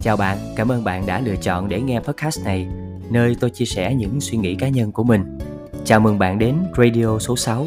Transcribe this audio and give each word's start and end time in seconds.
Chào 0.00 0.16
bạn, 0.16 0.38
cảm 0.56 0.72
ơn 0.72 0.84
bạn 0.84 1.06
đã 1.06 1.20
lựa 1.20 1.36
chọn 1.36 1.68
để 1.68 1.80
nghe 1.80 2.00
podcast 2.00 2.44
này, 2.44 2.66
nơi 3.10 3.36
tôi 3.40 3.50
chia 3.50 3.64
sẻ 3.64 3.94
những 3.94 4.20
suy 4.20 4.38
nghĩ 4.38 4.54
cá 4.54 4.68
nhân 4.68 4.92
của 4.92 5.04
mình. 5.04 5.38
Chào 5.84 6.00
mừng 6.00 6.18
bạn 6.18 6.38
đến 6.38 6.56
Radio 6.76 7.18
số 7.18 7.36
6. 7.36 7.66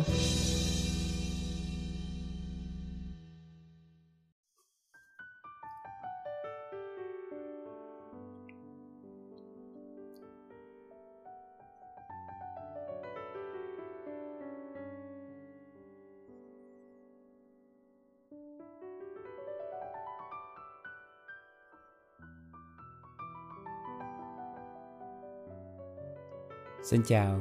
Xin 26.89 27.01
chào. 27.05 27.39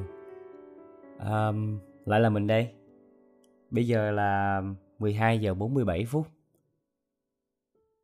Um, 1.18 1.78
Lại 2.04 2.20
là 2.20 2.30
mình 2.30 2.46
đây. 2.46 2.68
Bây 3.70 3.86
giờ 3.86 4.10
là 4.10 4.62
12 4.98 5.38
giờ 5.38 5.54
47 5.54 6.04
phút. 6.04 6.26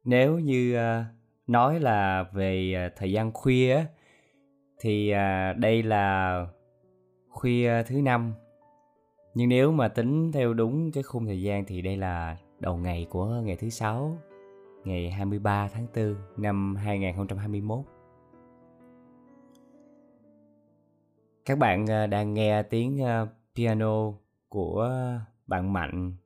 Nếu 0.04 0.38
như 0.38 0.76
uh, 0.76 1.04
nói 1.46 1.80
là 1.80 2.22
về 2.32 2.86
uh, 2.86 2.92
thời 2.96 3.12
gian 3.12 3.32
khuya 3.32 3.84
Thì 4.80 5.12
uh, 5.12 5.58
đây 5.58 5.82
là 5.82 6.46
khuya 7.28 7.82
thứ 7.86 8.02
năm. 8.02 8.34
Nhưng 9.34 9.48
nếu 9.48 9.72
mà 9.72 9.88
tính 9.88 10.32
theo 10.32 10.54
đúng 10.54 10.92
cái 10.92 11.02
khung 11.02 11.26
thời 11.26 11.42
gian 11.42 11.64
Thì 11.64 11.82
đây 11.82 11.96
là 11.96 12.36
đầu 12.60 12.76
ngày 12.76 13.06
của 13.10 13.26
ngày 13.26 13.56
thứ 13.56 13.68
sáu 13.68 14.18
Ngày 14.84 15.10
23 15.10 15.68
tháng 15.68 15.86
4 15.94 16.14
năm 16.36 16.76
2021 16.76 17.93
Các 21.46 21.58
bạn 21.58 21.86
ờ, 21.86 22.06
đang 22.06 22.34
nghe 22.34 22.62
tiếng 22.62 22.98
ờ, 22.98 23.28
piano 23.56 24.12
của 24.48 24.90
bạn 25.46 25.72
Mạnh. 25.72 26.16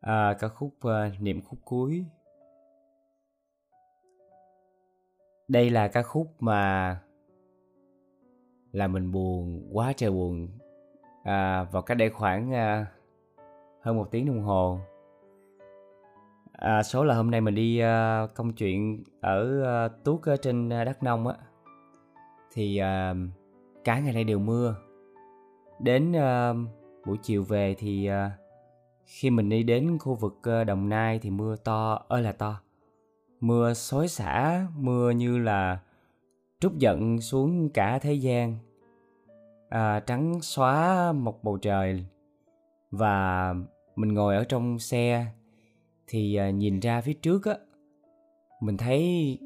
À, 0.00 0.36
ca 0.40 0.48
khúc 0.48 0.74
uh, 0.86 1.20
niệm 1.20 1.42
khúc 1.44 1.58
cuối. 1.64 2.04
Đây 5.48 5.70
là 5.70 5.88
ca 5.88 6.02
khúc 6.02 6.26
mà 6.38 7.00
là 8.72 8.86
mình 8.86 9.12
buồn 9.12 9.68
quá 9.72 9.92
trời 9.96 10.10
buồn. 10.10 10.48
À, 11.22 11.62
vào 11.62 11.82
cách 11.82 11.96
đây 11.96 12.10
khoảng 12.10 12.50
uh, 12.50 12.86
hơn 13.80 13.96
một 13.96 14.08
tiếng 14.10 14.26
đồng 14.26 14.42
hồ. 14.42 14.78
À, 16.52 16.82
số 16.82 17.04
là 17.04 17.14
hôm 17.14 17.30
nay 17.30 17.40
mình 17.40 17.54
đi 17.54 17.82
uh, 17.82 18.34
công 18.34 18.52
chuyện 18.52 19.04
ở 19.20 19.62
uh, 19.86 20.04
tuốt 20.04 20.22
ở 20.22 20.36
trên 20.36 20.68
đắk 20.68 21.02
nông 21.02 21.26
á. 21.26 21.34
Thì 22.52 22.80
uh, 22.80 23.16
cả 23.84 23.98
ngày 23.98 24.12
nay 24.12 24.24
đều 24.24 24.38
mưa. 24.38 24.76
Đến 25.80 26.12
uh, 26.12 26.56
buổi 27.06 27.18
chiều 27.22 27.42
về 27.42 27.74
thì 27.78 28.10
uh, 28.10 28.32
khi 29.04 29.30
mình 29.30 29.48
đi 29.48 29.62
đến 29.62 29.98
khu 29.98 30.14
vực 30.14 30.40
uh, 30.60 30.66
đồng 30.66 30.88
nai 30.88 31.18
thì 31.18 31.30
mưa 31.30 31.56
to 31.56 32.04
ơi 32.08 32.22
là 32.22 32.32
to. 32.32 32.60
Mưa 33.40 33.74
xối 33.74 34.08
xả 34.08 34.66
mưa 34.76 35.10
như 35.10 35.38
là 35.38 35.80
trút 36.60 36.72
giận 36.74 37.20
xuống 37.20 37.70
cả 37.70 37.98
thế 37.98 38.12
gian. 38.12 38.58
À, 39.68 40.00
trắng 40.00 40.40
xóa 40.42 41.12
một 41.12 41.44
bầu 41.44 41.58
trời 41.58 42.06
và 42.90 43.54
mình 43.96 44.14
ngồi 44.14 44.36
ở 44.36 44.44
trong 44.44 44.78
xe 44.78 45.26
thì 46.06 46.36
à, 46.36 46.50
nhìn 46.50 46.80
ra 46.80 47.00
phía 47.00 47.12
trước 47.12 47.44
á 47.44 47.54
mình 48.60 48.76
thấy 48.76 49.38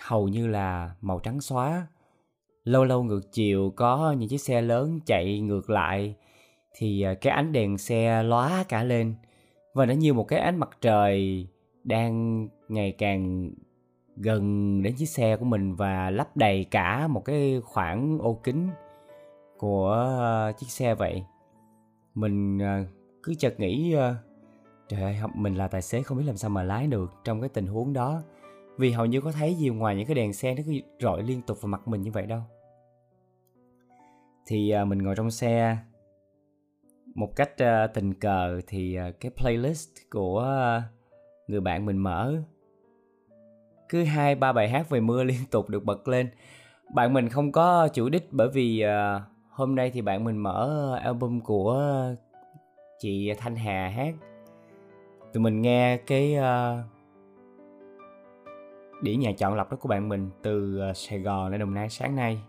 hầu 0.00 0.28
như 0.28 0.46
là 0.46 0.94
màu 1.00 1.18
trắng 1.18 1.40
xóa 1.40 1.86
lâu 2.66 2.84
lâu 2.84 3.02
ngược 3.02 3.32
chiều 3.32 3.72
có 3.76 4.14
những 4.18 4.28
chiếc 4.28 4.40
xe 4.40 4.62
lớn 4.62 5.00
chạy 5.06 5.40
ngược 5.40 5.70
lại 5.70 6.14
thì 6.76 7.02
à, 7.02 7.14
cái 7.14 7.32
ánh 7.32 7.52
đèn 7.52 7.78
xe 7.78 8.22
lóa 8.22 8.64
cả 8.68 8.82
lên 8.82 9.14
và 9.74 9.86
nó 9.86 9.94
như 9.94 10.14
một 10.14 10.24
cái 10.24 10.38
ánh 10.38 10.56
mặt 10.56 10.70
trời 10.80 11.46
đang 11.84 12.48
ngày 12.68 12.92
càng 12.92 13.50
gần 14.16 14.82
đến 14.82 14.94
chiếc 14.96 15.06
xe 15.06 15.36
của 15.36 15.44
mình 15.44 15.74
và 15.74 16.10
lấp 16.10 16.36
đầy 16.36 16.64
cả 16.64 17.08
một 17.08 17.24
cái 17.24 17.60
khoảng 17.64 18.18
ô 18.18 18.40
kính 18.44 18.68
của 19.58 20.16
à, 20.20 20.52
chiếc 20.52 20.70
xe 20.70 20.94
vậy. 20.94 21.24
Mình 22.14 22.62
à, 22.62 22.84
cứ 23.22 23.34
chợt 23.34 23.60
nghĩ 23.60 23.94
trời 24.88 25.02
ơi 25.02 25.16
mình 25.34 25.54
là 25.54 25.68
tài 25.68 25.82
xế 25.82 26.02
không 26.02 26.18
biết 26.18 26.24
làm 26.26 26.36
sao 26.36 26.50
mà 26.50 26.62
lái 26.62 26.86
được 26.86 27.12
trong 27.24 27.40
cái 27.40 27.48
tình 27.48 27.66
huống 27.66 27.92
đó. 27.92 28.22
Vì 28.78 28.90
hầu 28.90 29.06
như 29.06 29.20
có 29.20 29.32
thấy 29.32 29.54
gì 29.54 29.68
ngoài 29.68 29.96
những 29.96 30.06
cái 30.06 30.14
đèn 30.14 30.32
xe 30.32 30.54
nó 30.54 30.62
cứ 30.66 30.72
rọi 31.00 31.22
liên 31.22 31.42
tục 31.42 31.62
vào 31.62 31.68
mặt 31.68 31.88
mình 31.88 32.02
như 32.02 32.10
vậy 32.10 32.26
đâu 32.26 32.40
thì 34.46 34.70
à, 34.70 34.84
mình 34.84 34.98
ngồi 35.02 35.14
trong 35.14 35.30
xe. 35.30 35.76
Một 37.14 37.36
cách 37.36 37.62
à, 37.62 37.86
tình 37.86 38.14
cờ 38.14 38.60
thì 38.66 38.94
à, 38.94 39.10
cái 39.20 39.30
playlist 39.36 39.88
của 40.10 40.44
người 41.48 41.60
bạn 41.60 41.86
mình 41.86 41.98
mở. 41.98 42.34
Cứ 43.88 44.04
hai, 44.04 44.34
ba 44.34 44.52
bài 44.52 44.68
hát 44.68 44.90
về 44.90 45.00
mưa 45.00 45.24
liên 45.24 45.40
tục 45.50 45.68
được 45.68 45.84
bật 45.84 46.08
lên. 46.08 46.30
Bạn 46.94 47.12
mình 47.12 47.28
không 47.28 47.52
có 47.52 47.88
chủ 47.88 48.08
đích 48.08 48.28
bởi 48.30 48.48
vì 48.48 48.84
hôm 49.50 49.74
nay 49.74 49.90
thì 49.90 50.02
bạn 50.02 50.24
mình 50.24 50.36
mở 50.36 50.94
album 51.02 51.40
của 51.40 51.94
chị 52.98 53.32
thanh 53.38 53.56
hà 53.56 53.88
hát. 53.88 54.14
Tụi 55.32 55.42
mình 55.42 55.62
nghe 55.62 55.96
cái 55.96 56.36
đĩa 59.02 59.14
nhà 59.14 59.32
chọn 59.38 59.54
lọc 59.54 59.70
đó 59.70 59.76
của 59.80 59.88
bạn 59.88 60.08
mình 60.08 60.30
từ 60.42 60.80
sài 60.94 61.18
gòn 61.18 61.50
lên 61.50 61.60
đồng 61.60 61.74
nai 61.74 61.88
sáng 61.88 62.16
nay 62.16 62.40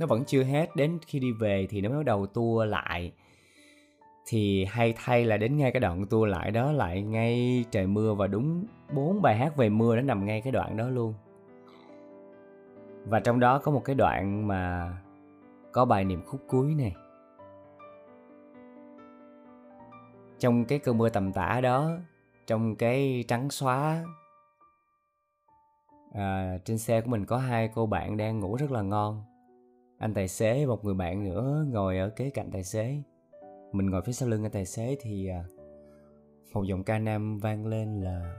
nó 0.00 0.06
vẫn 0.06 0.24
chưa 0.24 0.42
hết 0.42 0.76
đến 0.76 0.98
khi 1.06 1.18
đi 1.18 1.32
về 1.32 1.66
thì 1.70 1.80
nó 1.80 1.88
mới 1.88 1.98
bắt 1.98 2.04
đầu 2.04 2.26
tua 2.26 2.64
lại. 2.64 3.12
Thì 4.26 4.64
hay 4.64 4.94
thay 4.96 5.24
là 5.24 5.36
đến 5.36 5.56
ngay 5.56 5.72
cái 5.72 5.80
đoạn 5.80 6.06
tua 6.06 6.24
lại 6.24 6.50
đó 6.50 6.72
lại 6.72 7.02
ngay 7.02 7.64
trời 7.70 7.86
mưa 7.86 8.14
và 8.14 8.26
đúng 8.26 8.64
bốn 8.94 9.22
bài 9.22 9.36
hát 9.36 9.56
về 9.56 9.68
mưa 9.68 9.96
nó 9.96 10.02
nằm 10.02 10.24
ngay 10.24 10.40
cái 10.40 10.52
đoạn 10.52 10.76
đó 10.76 10.88
luôn. 10.88 11.14
Và 13.04 13.20
trong 13.20 13.40
đó 13.40 13.58
có 13.58 13.72
một 13.72 13.84
cái 13.84 13.94
đoạn 13.94 14.46
mà 14.48 14.92
có 15.72 15.84
bài 15.84 16.04
niệm 16.04 16.22
khúc 16.26 16.40
cuối 16.48 16.74
này 16.74 16.94
trong 20.38 20.64
cái 20.64 20.78
cơn 20.78 20.98
mưa 20.98 21.08
tầm 21.08 21.32
tã 21.32 21.60
đó 21.62 21.90
trong 22.46 22.76
cái 22.76 23.24
trắng 23.28 23.50
xóa 23.50 24.04
à, 26.14 26.58
trên 26.64 26.78
xe 26.78 27.00
của 27.00 27.10
mình 27.10 27.26
có 27.26 27.36
hai 27.38 27.70
cô 27.74 27.86
bạn 27.86 28.16
đang 28.16 28.40
ngủ 28.40 28.56
rất 28.56 28.70
là 28.70 28.82
ngon 28.82 29.29
anh 30.00 30.14
tài 30.14 30.28
xế 30.28 30.66
một 30.66 30.84
người 30.84 30.94
bạn 30.94 31.24
nữa 31.24 31.64
ngồi 31.68 31.98
ở 31.98 32.10
kế 32.10 32.30
cạnh 32.30 32.50
tài 32.52 32.64
xế. 32.64 33.02
Mình 33.72 33.90
ngồi 33.90 34.02
phía 34.02 34.12
sau 34.12 34.28
lưng 34.28 34.44
anh 34.44 34.52
tài 34.52 34.66
xế 34.66 34.96
thì 35.00 35.28
à, 35.28 35.44
một 36.52 36.62
giọng 36.62 36.84
ca 36.84 36.98
nam 36.98 37.38
vang 37.38 37.66
lên 37.66 38.00
là, 38.00 38.36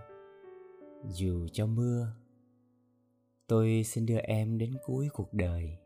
dù 1.03 1.47
cho 1.51 1.65
mưa, 1.65 2.07
tôi 3.47 3.83
xin 3.85 4.05
đưa 4.05 4.17
em 4.17 4.57
đến 4.57 4.73
cuối 4.85 5.09
cuộc 5.13 5.33
đời. 5.33 5.77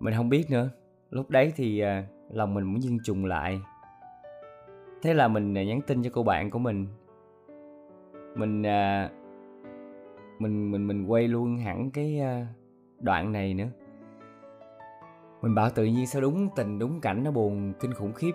Mình 0.00 0.14
không 0.16 0.28
biết 0.28 0.50
nữa. 0.50 0.70
Lúc 1.10 1.30
đấy 1.30 1.52
thì 1.56 1.80
à, 1.80 2.06
lòng 2.30 2.54
mình 2.54 2.64
muốn 2.64 2.82
dưng 2.82 2.98
trùng 3.04 3.24
lại. 3.24 3.60
Thế 5.02 5.14
là 5.14 5.28
mình 5.28 5.58
à, 5.58 5.64
nhắn 5.64 5.80
tin 5.86 6.02
cho 6.02 6.10
cô 6.12 6.22
bạn 6.22 6.50
của 6.50 6.58
mình. 6.58 6.86
Mình 8.34 8.62
mình 10.38 10.70
mình 10.70 10.86
mình 10.86 11.06
quay 11.06 11.28
luôn 11.28 11.56
hẳn 11.56 11.90
cái 11.90 12.18
ờ, 12.18 12.44
đoạn 13.00 13.32
này 13.32 13.54
nữa. 13.54 13.68
Mình 15.42 15.54
bảo 15.54 15.70
tự 15.70 15.84
nhiên 15.84 16.06
sao 16.06 16.22
đúng 16.22 16.48
tình 16.56 16.78
đúng 16.78 17.00
cảnh 17.00 17.24
nó 17.24 17.30
buồn 17.30 17.72
kinh 17.80 17.94
khủng 17.94 18.12
khiếp. 18.12 18.32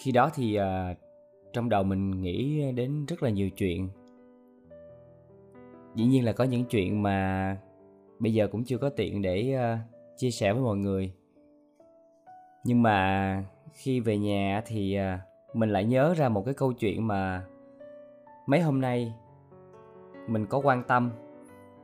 Khi 0.00 0.12
đó 0.12 0.30
thì 0.34 0.58
uh, 0.58 0.96
trong 1.52 1.68
đầu 1.68 1.82
mình 1.84 2.10
nghĩ 2.10 2.72
đến 2.72 3.06
rất 3.06 3.22
là 3.22 3.30
nhiều 3.30 3.50
chuyện. 3.50 3.88
Dĩ 5.94 6.04
nhiên 6.04 6.24
là 6.24 6.32
có 6.32 6.44
những 6.44 6.64
chuyện 6.64 7.02
mà 7.02 7.56
bây 8.18 8.34
giờ 8.34 8.48
cũng 8.52 8.64
chưa 8.64 8.78
có 8.78 8.88
tiện 8.88 9.22
để 9.22 9.56
uh, 9.56 9.78
chia 10.16 10.30
sẻ 10.30 10.52
với 10.52 10.62
mọi 10.62 10.76
người. 10.76 11.12
Nhưng 12.64 12.82
mà 12.82 13.44
khi 13.72 14.00
về 14.00 14.18
nhà 14.18 14.62
thì 14.66 14.98
uh, 14.98 15.35
mình 15.56 15.70
lại 15.70 15.84
nhớ 15.84 16.14
ra 16.16 16.28
một 16.28 16.44
cái 16.44 16.54
câu 16.54 16.72
chuyện 16.72 17.06
mà 17.06 17.42
mấy 18.46 18.60
hôm 18.60 18.80
nay 18.80 19.14
mình 20.26 20.46
có 20.46 20.58
quan 20.58 20.82
tâm 20.82 21.10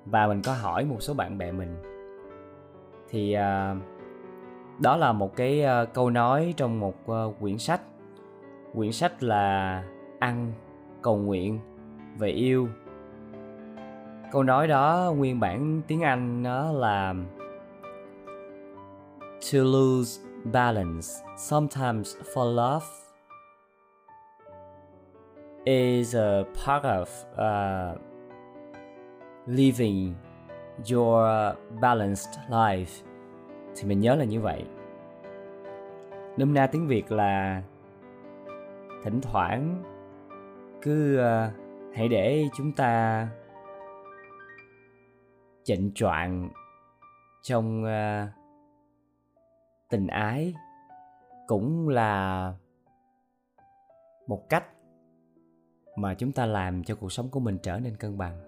và 0.06 0.26
mình 0.26 0.42
có 0.44 0.54
hỏi 0.54 0.84
một 0.84 0.96
số 1.00 1.14
bạn 1.14 1.38
bè 1.38 1.52
mình. 1.52 1.76
Thì 3.08 3.32
à, 3.32 3.76
đó 4.78 4.96
là 4.96 5.12
một 5.12 5.36
cái 5.36 5.62
à, 5.62 5.84
câu 5.84 6.10
nói 6.10 6.54
trong 6.56 6.80
một 6.80 6.94
à, 7.06 7.22
quyển 7.40 7.58
sách. 7.58 7.80
Quyển 8.74 8.92
sách 8.92 9.22
là 9.22 9.84
ăn, 10.18 10.52
cầu 11.02 11.16
nguyện 11.16 11.58
về 12.18 12.28
yêu. 12.28 12.68
Câu 14.32 14.42
nói 14.42 14.68
đó 14.68 15.12
nguyên 15.16 15.40
bản 15.40 15.82
tiếng 15.86 16.00
anh 16.00 16.42
nó 16.42 16.72
là 16.72 17.14
to 19.52 19.58
lose 19.58 20.22
balance, 20.44 21.08
sometimes 21.36 22.16
for 22.34 22.54
love 22.54 23.01
is 25.64 26.16
a 26.16 26.44
part 26.54 26.84
of 26.84 27.08
uh, 27.36 27.98
living 29.46 30.14
your 30.92 31.54
balanced 31.80 32.38
life. 32.48 33.04
Thì 33.76 33.88
mình 33.88 34.00
nhớ 34.00 34.14
là 34.14 34.24
như 34.24 34.40
vậy. 34.40 34.64
Nôm 36.36 36.54
na 36.54 36.66
tiếng 36.66 36.86
việt 36.86 37.12
là 37.12 37.62
thỉnh 39.04 39.20
thoảng 39.20 39.82
cứ 40.82 41.20
uh, 41.20 41.52
hãy 41.94 42.08
để 42.08 42.48
chúng 42.56 42.72
ta 42.72 43.28
chệnh 45.64 45.94
choạng 45.94 46.48
trong 47.42 47.84
uh, 47.84 48.28
tình 49.90 50.06
ái 50.06 50.54
cũng 51.46 51.88
là 51.88 52.52
một 54.26 54.48
cách 54.48 54.64
mà 55.96 56.14
chúng 56.14 56.32
ta 56.32 56.46
làm 56.46 56.84
cho 56.84 56.94
cuộc 56.94 57.12
sống 57.12 57.28
của 57.28 57.40
mình 57.40 57.58
trở 57.62 57.78
nên 57.78 57.96
cân 57.96 58.18
bằng. 58.18 58.40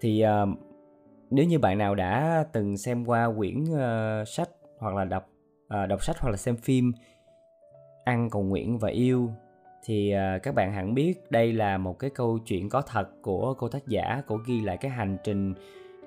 Thì 0.00 0.24
uh, 0.24 0.58
nếu 1.30 1.44
như 1.44 1.58
bạn 1.58 1.78
nào 1.78 1.94
đã 1.94 2.44
từng 2.52 2.76
xem 2.76 3.04
qua 3.04 3.32
quyển 3.36 3.62
uh, 3.62 4.28
sách 4.28 4.50
hoặc 4.78 4.94
là 4.94 5.04
đọc 5.04 5.28
uh, 5.64 5.88
đọc 5.88 6.04
sách 6.04 6.16
hoặc 6.18 6.30
là 6.30 6.36
xem 6.36 6.56
phim 6.56 6.92
ăn 8.04 8.30
cầu 8.30 8.42
nguyện 8.42 8.78
và 8.78 8.88
yêu 8.88 9.30
thì 9.84 10.14
uh, 10.14 10.42
các 10.42 10.54
bạn 10.54 10.72
hẳn 10.72 10.94
biết 10.94 11.30
đây 11.30 11.52
là 11.52 11.78
một 11.78 11.98
cái 11.98 12.10
câu 12.10 12.38
chuyện 12.38 12.68
có 12.68 12.80
thật 12.80 13.08
của 13.22 13.54
cô 13.54 13.68
tác 13.68 13.86
giả 13.86 14.22
cổ 14.26 14.38
ghi 14.46 14.60
lại 14.60 14.76
cái 14.76 14.90
hành 14.90 15.16
trình 15.24 15.54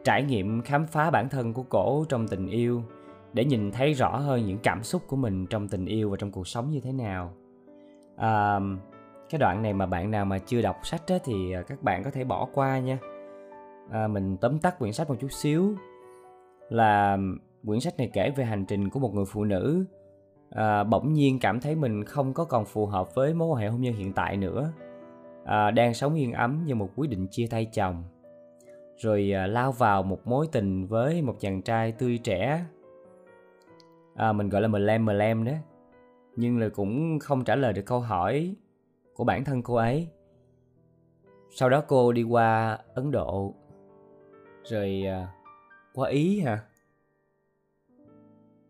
trải 0.03 0.24
nghiệm 0.24 0.62
khám 0.62 0.86
phá 0.86 1.12
bản 1.12 1.30
thân 1.30 1.53
của 1.53 1.63
cổ 1.63 2.06
trong 2.09 2.27
tình 2.27 2.48
yêu 2.48 2.83
để 3.33 3.45
nhìn 3.45 3.71
thấy 3.71 3.94
rõ 3.94 4.18
hơn 4.18 4.45
những 4.45 4.57
cảm 4.63 4.83
xúc 4.83 5.01
của 5.07 5.15
mình 5.15 5.48
trong 5.48 5.68
tình 5.68 5.86
yêu 5.86 6.09
và 6.09 6.18
trong 6.19 6.31
cuộc 6.31 6.48
sống 6.48 6.71
như 6.71 6.80
thế 6.80 6.92
nào 6.92 7.33
à, 8.21 8.59
cái 9.29 9.39
đoạn 9.39 9.62
này 9.62 9.73
mà 9.73 9.85
bạn 9.85 10.12
nào 10.12 10.25
mà 10.25 10.38
chưa 10.38 10.62
đọc 10.62 10.75
sách 10.83 11.01
á, 11.07 11.15
thì 11.23 11.51
ờ, 11.51 11.63
các 11.63 11.83
bạn 11.83 12.03
có 12.03 12.12
thể 12.12 12.23
bỏ 12.23 12.47
qua 12.53 12.79
nha. 12.79 12.97
À, 13.91 14.07
mình 14.07 14.38
tóm 14.38 14.59
tắt 14.59 14.79
quyển 14.79 14.94
sách 14.94 15.09
một 15.09 15.15
chút 15.19 15.31
xíu 15.31 15.75
là 16.69 17.18
quyển 17.65 17.79
sách 17.79 17.97
này 17.97 18.09
kể 18.13 18.29
về 18.35 18.45
hành 18.45 18.65
trình 18.65 18.89
của 18.89 19.00
một 19.00 19.13
người 19.13 19.25
phụ 19.27 19.44
nữ. 19.44 19.85
À, 20.50 20.83
bỗng 20.83 21.13
nhiên 21.13 21.39
cảm 21.39 21.59
thấy 21.59 21.75
mình 21.75 22.03
không 22.03 22.33
có 22.33 22.45
còn 22.45 22.65
phù 22.65 22.85
hợp 22.85 23.15
với 23.15 23.33
mối 23.33 23.47
quan 23.47 23.62
hệ 23.62 23.68
hôn 23.68 23.81
nhân 23.81 23.94
hiện 23.94 24.13
tại 24.13 24.38
nữa. 24.38 24.71
À, 25.45 25.71
đang 25.71 25.94
sống 25.94 26.15
yên 26.15 26.33
ấm 26.33 26.63
như 26.65 26.75
một 26.75 26.89
quyết 26.95 27.09
định 27.09 27.27
chia 27.31 27.47
tay 27.50 27.65
chồng. 27.65 28.03
Rồi 28.97 29.31
à, 29.35 29.47
lao 29.47 29.71
vào 29.71 30.03
một 30.03 30.27
mối 30.27 30.47
tình 30.51 30.88
với 30.88 31.21
một 31.21 31.35
chàng 31.39 31.62
trai 31.62 31.91
tươi 31.91 32.17
trẻ. 32.24 32.65
À, 34.15 34.31
mình 34.33 34.50
gọi 34.50 34.62
là 34.62 34.67
mờ 34.67 34.79
lem 34.79 35.06
mờ 35.06 35.13
lem 35.13 35.44
đó 35.44 35.53
nhưng 36.35 36.59
là 36.59 36.69
cũng 36.69 37.19
không 37.19 37.43
trả 37.43 37.55
lời 37.55 37.73
được 37.73 37.85
câu 37.85 37.99
hỏi 37.99 38.55
của 39.13 39.23
bản 39.23 39.43
thân 39.43 39.63
cô 39.63 39.75
ấy. 39.75 40.07
Sau 41.55 41.69
đó 41.69 41.83
cô 41.87 42.11
đi 42.11 42.23
qua 42.23 42.79
ấn 42.93 43.11
độ, 43.11 43.55
rồi 44.63 45.03
à, 45.07 45.33
qua 45.93 46.09
ý 46.09 46.39
hả? 46.39 46.63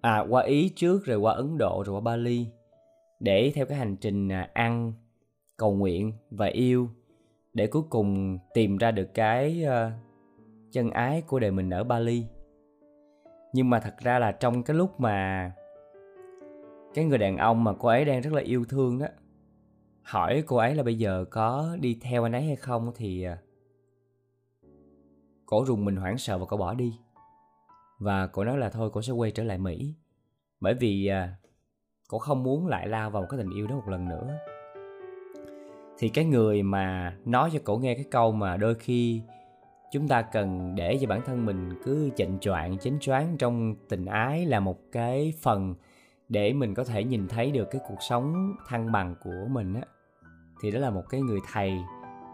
À 0.02 0.26
qua 0.30 0.44
ý 0.44 0.70
trước, 0.76 1.06
rồi 1.06 1.18
qua 1.18 1.34
ấn 1.34 1.58
độ, 1.58 1.84
rồi 1.86 1.96
qua 1.96 2.02
bali, 2.02 2.48
để 3.20 3.52
theo 3.56 3.66
cái 3.66 3.78
hành 3.78 3.96
trình 3.96 4.30
à, 4.30 4.50
ăn, 4.54 4.94
cầu 5.58 5.76
nguyện 5.76 6.14
và 6.32 6.46
yêu, 6.46 6.90
để 7.54 7.68
cuối 7.68 7.84
cùng 7.90 8.38
tìm 8.54 8.78
ra 8.78 8.92
được 8.92 9.14
cái 9.14 9.64
à, 9.64 9.92
chân 10.72 10.90
ái 10.90 11.22
của 11.22 11.40
đời 11.40 11.52
mình 11.52 11.70
ở 11.70 11.84
bali. 11.84 12.26
Nhưng 13.54 13.70
mà 13.70 13.80
thật 13.80 13.96
ra 14.00 14.20
là 14.20 14.32
trong 14.32 14.64
cái 14.64 14.78
lúc 14.78 15.00
mà 15.00 15.52
cái 16.94 17.06
người 17.06 17.18
đàn 17.18 17.38
ông 17.38 17.64
mà 17.64 17.74
cô 17.80 17.88
ấy 17.90 18.06
đang 18.06 18.22
rất 18.22 18.34
là 18.34 18.42
yêu 18.42 18.66
thương 18.66 19.00
đó. 19.00 19.08
Hỏi 20.02 20.44
cô 20.48 20.58
ấy 20.58 20.76
là 20.76 20.84
bây 20.84 20.98
giờ 20.98 21.26
có 21.32 21.78
đi 21.80 21.98
theo 22.02 22.24
anh 22.24 22.32
ấy 22.32 22.44
hay 22.44 22.56
không 22.56 22.92
thì 22.96 23.24
à, 23.24 23.38
cổ 25.46 25.66
rùng 25.66 25.86
mình 25.86 25.96
hoảng 25.96 26.18
sợ 26.18 26.38
và 26.38 26.46
cổ 26.46 26.58
bỏ 26.58 26.74
đi. 26.74 27.00
Và 28.00 28.28
cổ 28.28 28.44
nói 28.44 28.58
là 28.58 28.70
thôi 28.70 28.90
cổ 28.94 29.02
sẽ 29.02 29.14
quay 29.14 29.32
trở 29.32 29.44
lại 29.44 29.58
mỹ. 29.58 29.96
Bởi 30.60 30.74
vì 30.74 31.08
à, 31.08 31.36
cổ 32.08 32.20
không 32.20 32.44
muốn 32.44 32.68
lại 32.68 32.88
lao 32.88 33.10
vào 33.10 33.26
cái 33.30 33.38
tình 33.38 33.50
yêu 33.56 33.68
đó 33.68 33.76
một 33.76 33.88
lần 33.90 34.10
nữa. 34.10 34.38
Thì 35.98 36.10
cái 36.10 36.26
người 36.26 36.64
mà 36.64 37.16
nói 37.26 37.50
cho 37.54 37.60
cổ 37.64 37.78
nghe 37.78 37.96
cái 37.96 38.06
câu 38.12 38.32
mà 38.32 38.58
đôi 38.58 38.76
khi 38.76 39.22
chúng 39.92 40.08
ta 40.08 40.22
cần 40.22 40.76
để 40.76 40.98
cho 41.02 41.08
bản 41.08 41.22
thân 41.26 41.46
mình 41.46 41.70
cứ 41.84 42.10
chệnh 42.16 42.40
choạng 42.40 42.78
chánh 42.78 43.00
choáng 43.00 43.38
trong 43.38 43.76
tình 43.90 44.06
ái 44.06 44.46
là 44.46 44.60
một 44.60 44.80
cái 44.92 45.34
phần 45.42 45.76
để 46.32 46.54
mình 46.54 46.74
có 46.74 46.84
thể 46.84 47.04
nhìn 47.04 47.28
thấy 47.28 47.52
được 47.52 47.68
cái 47.72 47.82
cuộc 47.88 48.02
sống 48.10 48.56
thăng 48.68 48.92
bằng 48.92 49.16
của 49.24 49.48
mình 49.50 49.74
á 49.74 49.82
thì 50.62 50.72
đó 50.72 50.80
là 50.80 50.90
một 50.90 51.04
cái 51.10 51.22
người 51.22 51.40
thầy 51.52 51.74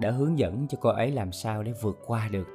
đã 0.02 0.12
hướng 0.12 0.40
dẫn 0.40 0.68
cho 0.70 0.78
cô 0.82 0.90
ấy 0.90 1.12
làm 1.12 1.32
sao 1.32 1.64
để 1.64 1.74
vượt 1.82 1.98
qua 2.06 2.30
được 2.32 2.48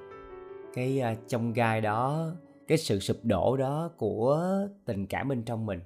cái 0.74 1.00
à, 1.00 1.10
uh, 1.10 1.28
trong 1.28 1.52
gai 1.52 1.80
đó 1.80 2.32
cái 2.68 2.78
sự 2.78 2.98
sụp 2.98 3.16
đổ 3.22 3.56
đó 3.56 3.90
của 3.96 4.40
tình 4.84 5.06
cảm 5.06 5.28
bên 5.28 5.44
trong 5.44 5.66
mình. 5.66 5.80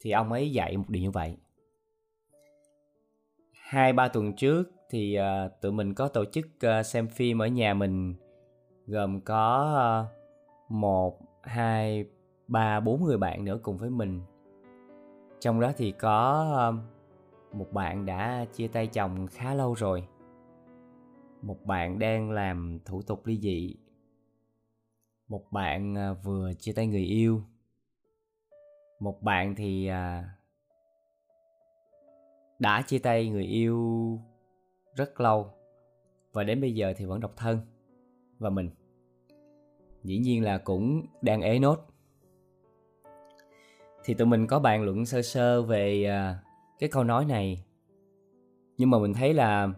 Thì 0.00 0.10
ông 0.10 0.32
ấy 0.32 0.52
dạy 0.52 0.76
một 0.76 0.84
điều 0.88 1.02
như 1.02 1.10
vậy. 1.10 1.36
Hai 3.52 3.92
ba 3.92 4.08
tuần 4.08 4.32
trước 4.36 4.72
thì 4.90 5.18
uh, 5.18 5.60
tụi 5.60 5.72
mình 5.72 5.94
có 5.94 6.08
tổ 6.08 6.24
chức 6.24 6.46
uh, 6.46 6.86
xem 6.86 7.08
phim 7.08 7.42
ở 7.42 7.46
nhà 7.46 7.74
mình 7.74 8.14
gồm 8.86 9.20
có 9.20 10.06
uh, 10.06 10.72
một 10.72 11.18
hai 11.42 12.04
ba 12.48 12.80
bốn 12.80 13.04
người 13.04 13.18
bạn 13.18 13.44
nữa 13.44 13.58
cùng 13.62 13.78
với 13.78 13.90
mình 13.90 14.20
trong 15.40 15.60
đó 15.60 15.72
thì 15.76 15.92
có 15.92 16.74
một 17.52 17.72
bạn 17.72 18.06
đã 18.06 18.44
chia 18.52 18.68
tay 18.68 18.86
chồng 18.86 19.26
khá 19.26 19.54
lâu 19.54 19.74
rồi. 19.74 20.08
Một 21.42 21.64
bạn 21.64 21.98
đang 21.98 22.30
làm 22.30 22.78
thủ 22.84 23.02
tục 23.02 23.26
ly 23.26 23.38
dị. 23.40 23.76
Một 25.28 25.52
bạn 25.52 25.94
ờ, 25.94 26.14
vừa 26.14 26.52
chia 26.54 26.72
tay 26.72 26.86
người 26.86 27.04
yêu. 27.04 27.42
Một 29.00 29.22
bạn 29.22 29.54
thì 29.54 29.86
ờ, 29.86 30.22
đã 32.58 32.82
chia 32.82 32.98
tay 32.98 33.28
người 33.28 33.44
yêu 33.44 34.18
rất 34.94 35.20
lâu 35.20 35.52
và 36.32 36.44
đến 36.44 36.60
bây 36.60 36.74
giờ 36.74 36.94
thì 36.96 37.04
vẫn 37.04 37.20
độc 37.20 37.36
thân. 37.36 37.58
Và 38.38 38.50
mình, 38.50 38.70
dĩ 40.04 40.18
nhiên 40.18 40.44
là 40.44 40.58
cũng 40.58 41.06
đang 41.22 41.40
ế 41.40 41.58
nốt 41.58 41.89
thì 44.04 44.14
tụi 44.14 44.26
mình 44.26 44.46
có 44.46 44.58
bàn 44.58 44.82
luận 44.82 45.06
sơ 45.06 45.22
sơ 45.22 45.62
về 45.62 46.04
à, 46.04 46.38
cái 46.78 46.88
câu 46.88 47.04
nói 47.04 47.24
này. 47.24 47.64
Nhưng 48.78 48.90
mà 48.90 48.98
mình 48.98 49.14
thấy 49.14 49.34
là 49.34 49.68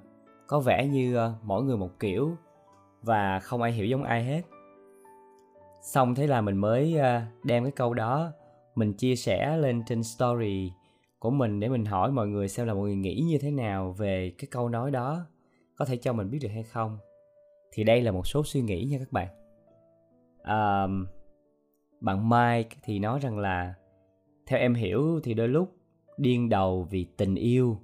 có 0.47 0.61
vẻ 0.61 0.87
như 0.87 1.17
à, 1.17 1.33
mỗi 1.43 1.63
người 1.63 1.77
một 1.77 1.91
kiểu 2.01 2.37
và 3.03 3.41
không 3.41 3.63
ai 3.63 3.73
hiểu 3.73 3.87
giống 3.87 4.03
ai 4.03 4.25
hết. 4.25 4.43
Xong 5.83 6.15
thế 6.15 6.27
là 6.27 6.41
mình 6.41 6.57
mới 6.57 6.99
à, 6.99 7.27
đem 7.45 7.65
cái 7.65 7.73
câu 7.73 7.95
đó 7.95 8.33
mình 8.75 8.93
chia 8.93 9.17
sẻ 9.17 9.57
lên 9.57 9.83
trên 9.87 10.03
story 10.03 10.73
của 11.19 11.31
mình 11.31 11.61
để 11.61 11.69
mình 11.69 11.85
hỏi 11.85 12.11
mọi 12.11 12.29
người 12.29 12.49
xem 12.49 12.67
là 12.67 12.75
mọi 12.75 12.83
người 12.83 12.97
nghĩ 12.97 13.25
như 13.29 13.39
thế 13.39 13.51
nào 13.51 13.93
về 13.93 14.33
cái 14.39 14.49
câu 14.51 14.69
nói 14.69 14.91
đó. 14.91 15.27
Có 15.77 15.85
thể 15.85 15.97
cho 15.97 16.13
mình 16.13 16.31
biết 16.31 16.39
được 16.43 16.49
hay 16.49 16.63
không? 16.63 16.99
Thì 17.73 17.85
đây 17.85 18.03
là 18.03 18.13
một 18.13 18.27
số 18.27 18.43
suy 18.45 18.61
nghĩ 18.61 18.85
nha 18.85 18.99
các 18.99 19.13
bạn. 19.13 19.29
À, 20.43 20.87
bạn 22.01 22.29
Mike 22.29 22.77
thì 22.83 22.99
nói 22.99 23.19
rằng 23.19 23.39
là 23.39 23.75
theo 24.47 24.59
em 24.61 24.75
hiểu 24.75 25.21
thì 25.23 25.35
đôi 25.35 25.49
lúc 25.49 25.77
điên 26.17 26.49
đầu 26.49 26.87
vì 26.91 27.05
tình 27.17 27.35
yêu 27.35 27.79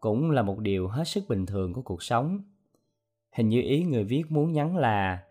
cũng 0.00 0.30
là 0.30 0.42
một 0.42 0.58
điều 0.58 0.88
hết 0.88 1.04
sức 1.04 1.24
bình 1.28 1.46
thường 1.46 1.72
của 1.72 1.82
cuộc 1.82 2.02
sống. 2.02 2.40
Hình 3.32 3.48
như 3.48 3.62
ý 3.62 3.84
người 3.84 4.04
viết 4.04 4.22
muốn 4.28 4.52
nhắn 4.52 4.76
là 4.76 5.22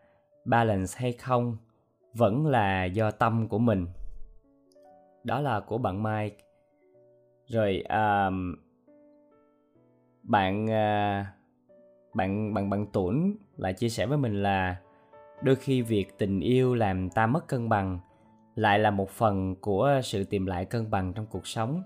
balance 0.46 0.94
hay 0.96 1.14
không 1.14 1.58
vẫn 2.14 2.48
là 2.48 2.86
do 2.86 3.12
tâm 3.12 3.48
của 3.48 3.60
mình. 3.60 3.88
Đó 5.24 5.42
là 5.42 5.60
của 5.60 5.78
bạn 5.78 6.04
Mike. 6.04 6.38
Rồi 7.48 7.84
um, 7.90 8.56
bạn 10.24 10.66
uh, 10.66 11.26
bạn 12.14 12.54
bạn 12.54 12.70
bạn 12.70 12.86
tuấn 12.94 13.36
lại 13.58 13.74
chia 13.74 13.90
sẻ 13.90 14.06
với 14.06 14.18
mình 14.18 14.44
là 14.44 14.76
đôi 15.42 15.56
khi 15.56 15.82
việc 15.82 16.18
tình 16.18 16.40
yêu 16.40 16.76
làm 16.76 17.10
ta 17.10 17.28
mất 17.28 17.48
cân 17.48 17.70
bằng 17.70 18.00
lại 18.56 18.80
là 18.80 18.92
một 18.92 19.10
phần 19.10 19.56
của 19.56 20.00
sự 20.04 20.24
tìm 20.24 20.46
lại 20.46 20.66
cân 20.66 20.92
bằng 20.92 21.14
trong 21.14 21.26
cuộc 21.26 21.48
sống. 21.48 21.84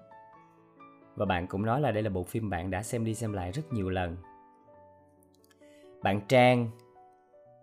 Và 1.15 1.25
bạn 1.25 1.47
cũng 1.47 1.65
nói 1.65 1.81
là 1.81 1.91
đây 1.91 2.03
là 2.03 2.09
bộ 2.09 2.23
phim 2.23 2.49
bạn 2.49 2.71
đã 2.71 2.83
xem 2.83 3.05
đi 3.05 3.13
xem 3.13 3.33
lại 3.33 3.51
rất 3.51 3.73
nhiều 3.73 3.89
lần. 3.89 4.17
Bạn 6.03 6.21
trang 6.27 6.69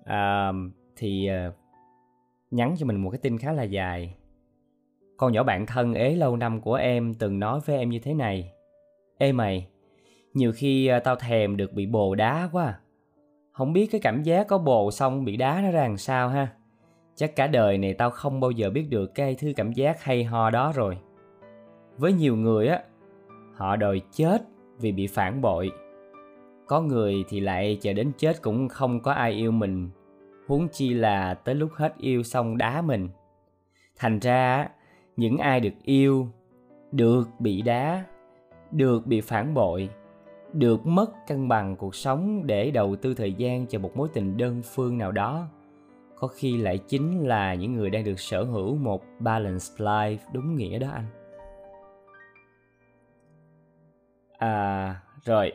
uh, 0.00 0.72
thì 0.96 1.30
uh, 1.48 1.54
nhắn 2.50 2.74
cho 2.78 2.86
mình 2.86 2.96
một 2.96 3.10
cái 3.10 3.18
tin 3.18 3.38
khá 3.38 3.52
là 3.52 3.62
dài. 3.62 4.14
Con 5.16 5.32
nhỏ 5.32 5.42
bạn 5.42 5.66
thân 5.66 5.94
ế 5.94 6.14
lâu 6.14 6.36
năm 6.36 6.60
của 6.60 6.74
em 6.74 7.14
từng 7.14 7.38
nói 7.38 7.60
với 7.60 7.78
em 7.78 7.90
như 7.90 7.98
thế 7.98 8.14
này. 8.14 8.52
Ê 9.18 9.32
mày 9.32 9.68
nhiều 10.34 10.52
khi 10.56 10.86
ờ, 10.86 10.98
tao 10.98 11.16
thèm 11.16 11.56
được 11.56 11.72
bị 11.72 11.86
bồ 11.86 12.14
đá 12.14 12.48
quá. 12.52 12.78
Không 13.52 13.72
biết 13.72 13.86
cái 13.86 14.00
cảm 14.00 14.22
giác 14.22 14.46
có 14.48 14.58
bồ 14.58 14.90
xong 14.90 15.24
bị 15.24 15.36
đá 15.36 15.60
nó 15.62 15.70
ra 15.70 15.82
làm 15.82 15.96
sao 15.96 16.28
ha? 16.28 16.48
Chắc 17.16 17.36
cả 17.36 17.46
đời 17.46 17.78
này 17.78 17.94
tao 17.94 18.10
không 18.10 18.40
bao 18.40 18.50
giờ 18.50 18.70
biết 18.70 18.86
được 18.90 19.14
cái 19.14 19.34
thứ 19.34 19.52
cảm 19.56 19.72
giác 19.72 20.02
hay 20.02 20.24
ho 20.24 20.50
đó 20.50 20.72
rồi. 20.76 20.98
Với 21.98 22.12
nhiều 22.12 22.36
người 22.36 22.68
á, 22.68 22.82
họ 23.54 23.76
đòi 23.76 24.00
chết 24.12 24.42
vì 24.78 24.92
bị 24.92 25.06
phản 25.06 25.40
bội. 25.40 25.70
Có 26.66 26.80
người 26.80 27.24
thì 27.28 27.40
lại 27.40 27.78
chờ 27.80 27.92
đến 27.92 28.12
chết 28.18 28.42
cũng 28.42 28.68
không 28.68 29.00
có 29.00 29.12
ai 29.12 29.32
yêu 29.32 29.50
mình. 29.50 29.90
Huống 30.46 30.68
chi 30.68 30.94
là 30.94 31.34
tới 31.34 31.54
lúc 31.54 31.70
hết 31.72 31.94
yêu 31.98 32.22
xong 32.22 32.58
đá 32.58 32.82
mình. 32.82 33.08
Thành 33.96 34.18
ra 34.18 34.68
những 35.16 35.38
ai 35.38 35.60
được 35.60 35.74
yêu, 35.82 36.28
được 36.92 37.28
bị 37.38 37.62
đá, 37.62 38.04
được 38.70 39.06
bị 39.06 39.20
phản 39.20 39.54
bội, 39.54 39.88
được 40.52 40.86
mất 40.86 41.26
cân 41.26 41.48
bằng 41.48 41.76
cuộc 41.76 41.94
sống 41.94 42.42
để 42.46 42.70
đầu 42.70 42.96
tư 42.96 43.14
thời 43.14 43.32
gian 43.32 43.66
cho 43.66 43.78
một 43.78 43.96
mối 43.96 44.08
tình 44.14 44.36
đơn 44.36 44.62
phương 44.64 44.98
nào 44.98 45.12
đó 45.12 45.48
có 46.16 46.28
khi 46.28 46.56
lại 46.56 46.78
chính 46.78 47.28
là 47.28 47.54
những 47.54 47.74
người 47.74 47.90
đang 47.90 48.04
được 48.04 48.20
sở 48.20 48.44
hữu 48.44 48.76
một 48.76 49.02
balanced 49.18 49.80
life 49.80 50.18
đúng 50.32 50.56
nghĩa 50.56 50.78
đó 50.78 50.88
anh. 50.92 51.06
À 54.38 55.00
rồi. 55.24 55.52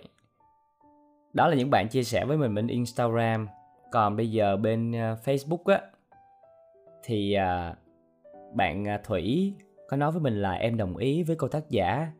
Đó 1.33 1.47
là 1.47 1.55
những 1.55 1.69
bạn 1.69 1.87
chia 1.89 2.03
sẻ 2.03 2.25
với 2.25 2.37
mình 2.37 2.55
bên 2.55 2.67
instagram. 2.67 3.47
Còn 3.91 4.17
bây 4.17 4.31
giờ 4.31 4.57
bên 4.57 4.91
ờ, 4.91 5.17
facebook 5.25 5.63
á, 5.65 5.81
thì 7.03 7.33
ờ, 7.33 7.75
bạn 8.53 8.85
ờ, 8.85 8.97
thủy 9.03 9.53
có 9.89 9.97
nói 9.97 10.11
với 10.11 10.21
mình 10.21 10.41
là 10.41 10.51
em 10.51 10.77
đồng 10.77 10.97
ý 10.97 11.23
với 11.23 11.35
cô 11.35 11.47
tác 11.47 11.69
giả 11.69 12.11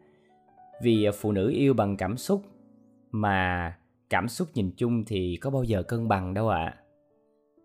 vì 0.82 1.08
phụ 1.20 1.32
nữ 1.32 1.50
yêu 1.50 1.74
bằng 1.74 1.98
cảm 1.98 2.18
xúc, 2.18 2.42
mà 3.12 3.74
cảm 4.10 4.28
xúc 4.28 4.48
nhìn 4.54 4.72
chung 4.78 5.04
thì 5.08 5.38
có 5.42 5.50
bao 5.50 5.64
giờ 5.64 5.84
cân 5.84 6.08
bằng 6.08 6.34
đâu 6.34 6.50
ạ. 6.50 6.64
à 6.64 6.78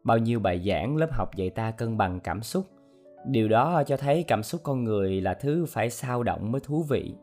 bao 0.07 0.19
nhiêu 0.19 0.41
bài 0.41 0.63
giảng 0.67 0.97
lớp 0.97 1.13
học 1.13 1.37
dạy 1.37 1.51
ta 1.51 1.71
cân 1.71 1.97
bằng 1.97 2.21
cảm 2.21 2.43
xúc. 2.43 2.67
Điều 3.25 3.49
đó 3.49 3.83
cho 3.87 3.97
thấy 3.97 4.25
cảm 4.29 4.43
xúc 4.43 4.61
con 4.65 4.85
người 4.85 5.21
là 5.21 5.35
thứ 5.35 5.67
phải 5.69 5.91
sao 5.91 6.23
động 6.23 6.53
mới 6.53 6.61
thú 6.61 6.83
vị. 6.83 7.15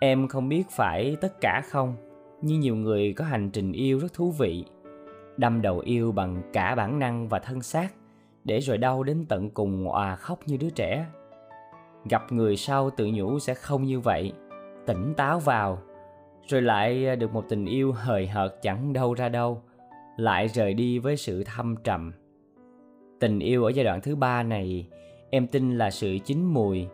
Em 0.00 0.28
không 0.28 0.48
biết 0.48 0.64
phải 0.70 1.16
tất 1.20 1.40
cả 1.40 1.62
không, 1.70 1.94
nhưng 2.42 2.60
nhiều 2.60 2.76
người 2.76 3.12
có 3.12 3.24
hành 3.24 3.50
trình 3.50 3.72
yêu 3.72 3.98
rất 3.98 4.12
thú 4.12 4.30
vị. 4.30 4.64
Đâm 5.36 5.62
đầu 5.62 5.78
yêu 5.78 6.12
bằng 6.12 6.42
cả 6.52 6.74
bản 6.74 6.98
năng 6.98 7.28
và 7.28 7.38
thân 7.38 7.62
xác, 7.62 7.88
để 8.44 8.58
rồi 8.58 8.78
đau 8.78 9.02
đến 9.02 9.26
tận 9.28 9.50
cùng 9.50 9.88
òa 9.88 10.16
khóc 10.16 10.38
như 10.46 10.56
đứa 10.56 10.70
trẻ. 10.70 11.06
Gặp 12.10 12.32
người 12.32 12.56
sau 12.56 12.90
tự 12.90 13.10
nhủ 13.12 13.38
sẽ 13.38 13.54
không 13.54 13.84
như 13.84 14.00
vậy, 14.00 14.32
tỉnh 14.86 15.14
táo 15.16 15.38
vào, 15.38 15.78
rồi 16.48 16.62
lại 16.62 17.16
được 17.16 17.32
một 17.32 17.44
tình 17.48 17.66
yêu 17.66 17.92
hời 17.92 18.26
hợt 18.26 18.62
chẳng 18.62 18.92
đâu 18.92 19.14
ra 19.14 19.28
đâu 19.28 19.62
lại 20.16 20.48
rời 20.48 20.74
đi 20.74 20.98
với 20.98 21.16
sự 21.16 21.44
thâm 21.44 21.76
trầm 21.84 22.12
tình 23.20 23.38
yêu 23.38 23.64
ở 23.64 23.70
giai 23.70 23.84
đoạn 23.84 24.00
thứ 24.00 24.16
ba 24.16 24.42
này 24.42 24.88
em 25.30 25.46
tin 25.46 25.78
là 25.78 25.90
sự 25.90 26.18
chín 26.24 26.44
mùi 26.44 26.86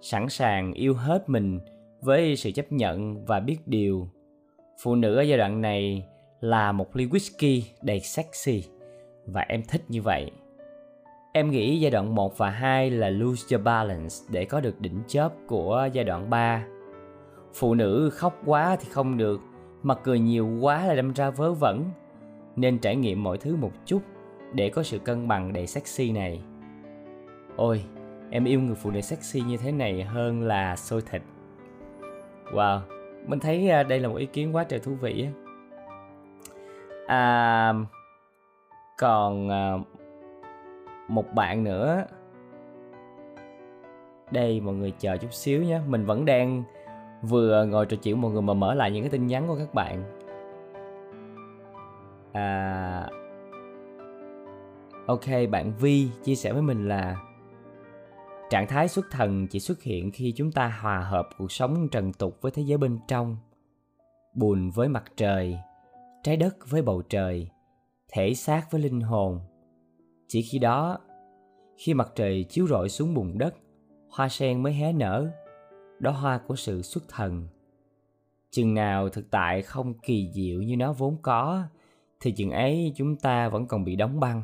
sẵn 0.00 0.28
sàng 0.28 0.72
yêu 0.72 0.94
hết 0.94 1.28
mình 1.28 1.60
với 2.00 2.36
sự 2.36 2.52
chấp 2.52 2.72
nhận 2.72 3.24
và 3.24 3.40
biết 3.40 3.58
điều 3.66 4.08
phụ 4.82 4.94
nữ 4.94 5.16
ở 5.16 5.22
giai 5.22 5.38
đoạn 5.38 5.60
này 5.60 6.06
là 6.40 6.72
một 6.72 6.96
ly 6.96 7.06
whisky 7.06 7.62
đầy 7.82 8.00
sexy 8.00 8.64
và 9.26 9.40
em 9.48 9.62
thích 9.68 9.82
như 9.88 10.02
vậy 10.02 10.30
Em 11.36 11.50
nghĩ 11.50 11.80
giai 11.80 11.90
đoạn 11.90 12.14
1 12.14 12.38
và 12.38 12.50
2 12.50 12.90
là 12.90 13.10
lose 13.10 13.56
your 13.56 13.64
balance 13.64 14.14
để 14.28 14.44
có 14.44 14.60
được 14.60 14.80
đỉnh 14.80 15.02
chớp 15.06 15.32
của 15.46 15.88
giai 15.92 16.04
đoạn 16.04 16.30
3. 16.30 16.64
Phụ 17.54 17.74
nữ 17.74 18.10
khóc 18.12 18.40
quá 18.44 18.76
thì 18.80 18.88
không 18.90 19.16
được, 19.16 19.40
mà 19.82 19.94
cười 19.94 20.18
nhiều 20.18 20.48
quá 20.60 20.86
là 20.86 20.94
đâm 20.94 21.12
ra 21.12 21.30
vớ 21.30 21.52
vẩn. 21.52 21.84
Nên 22.56 22.78
trải 22.78 22.96
nghiệm 22.96 23.22
mọi 23.22 23.38
thứ 23.38 23.56
một 23.56 23.72
chút 23.86 24.02
để 24.52 24.68
có 24.68 24.82
sự 24.82 24.98
cân 24.98 25.28
bằng 25.28 25.52
đầy 25.52 25.66
sexy 25.66 26.12
này. 26.12 26.40
Ôi, 27.56 27.84
em 28.30 28.44
yêu 28.44 28.60
người 28.60 28.74
phụ 28.74 28.90
nữ 28.90 29.00
sexy 29.00 29.40
như 29.40 29.56
thế 29.56 29.72
này 29.72 30.02
hơn 30.02 30.42
là 30.42 30.76
xôi 30.76 31.02
thịt. 31.10 31.22
Wow, 32.52 32.80
mình 33.26 33.38
thấy 33.38 33.68
à, 33.68 33.82
đây 33.82 34.00
là 34.00 34.08
một 34.08 34.16
ý 34.16 34.26
kiến 34.26 34.54
quá 34.56 34.64
trời 34.64 34.80
thú 34.80 34.94
vị 34.94 35.26
á. 35.26 35.30
À, 37.06 37.72
còn 38.98 39.48
à, 39.50 39.72
một 41.08 41.34
bạn 41.34 41.64
nữa 41.64 42.04
đây 44.30 44.60
mọi 44.60 44.74
người 44.74 44.92
chờ 44.98 45.16
chút 45.16 45.32
xíu 45.32 45.62
nhé 45.62 45.80
mình 45.88 46.04
vẫn 46.04 46.24
đang 46.24 46.62
vừa 47.22 47.64
ngồi 47.64 47.86
trò 47.86 47.96
chuyện 48.02 48.20
mọi 48.20 48.32
người 48.32 48.42
mà 48.42 48.54
mở 48.54 48.74
lại 48.74 48.90
những 48.90 49.02
cái 49.02 49.10
tin 49.10 49.26
nhắn 49.26 49.46
của 49.48 49.56
các 49.58 49.74
bạn 49.74 50.13
à 52.34 53.08
ok 55.06 55.24
bạn 55.50 55.72
vi 55.80 56.08
chia 56.24 56.34
sẻ 56.34 56.52
với 56.52 56.62
mình 56.62 56.88
là 56.88 57.16
trạng 58.50 58.66
thái 58.66 58.88
xuất 58.88 59.06
thần 59.10 59.46
chỉ 59.46 59.60
xuất 59.60 59.82
hiện 59.82 60.10
khi 60.10 60.32
chúng 60.36 60.52
ta 60.52 60.78
hòa 60.80 60.98
hợp 60.98 61.28
cuộc 61.38 61.52
sống 61.52 61.88
trần 61.88 62.12
tục 62.12 62.38
với 62.40 62.52
thế 62.52 62.62
giới 62.62 62.78
bên 62.78 62.98
trong 63.08 63.36
buồn 64.34 64.70
với 64.70 64.88
mặt 64.88 65.04
trời 65.16 65.58
trái 66.22 66.36
đất 66.36 66.56
với 66.70 66.82
bầu 66.82 67.02
trời 67.02 67.48
thể 68.12 68.34
xác 68.34 68.66
với 68.70 68.80
linh 68.80 69.00
hồn 69.00 69.40
chỉ 70.34 70.42
khi 70.42 70.58
đó, 70.58 70.98
khi 71.76 71.94
mặt 71.94 72.12
trời 72.14 72.44
chiếu 72.48 72.66
rọi 72.66 72.88
xuống 72.88 73.14
bùn 73.14 73.38
đất, 73.38 73.54
hoa 74.10 74.28
sen 74.28 74.62
mới 74.62 74.72
hé 74.72 74.92
nở, 74.92 75.30
đó 75.98 76.10
hoa 76.10 76.38
của 76.38 76.56
sự 76.56 76.82
xuất 76.82 77.04
thần. 77.08 77.48
Chừng 78.50 78.74
nào 78.74 79.08
thực 79.08 79.30
tại 79.30 79.62
không 79.62 79.94
kỳ 79.94 80.30
diệu 80.32 80.62
như 80.62 80.76
nó 80.76 80.92
vốn 80.92 81.16
có, 81.22 81.62
thì 82.20 82.32
chừng 82.32 82.50
ấy 82.50 82.92
chúng 82.96 83.16
ta 83.16 83.48
vẫn 83.48 83.66
còn 83.66 83.84
bị 83.84 83.96
đóng 83.96 84.20
băng. 84.20 84.42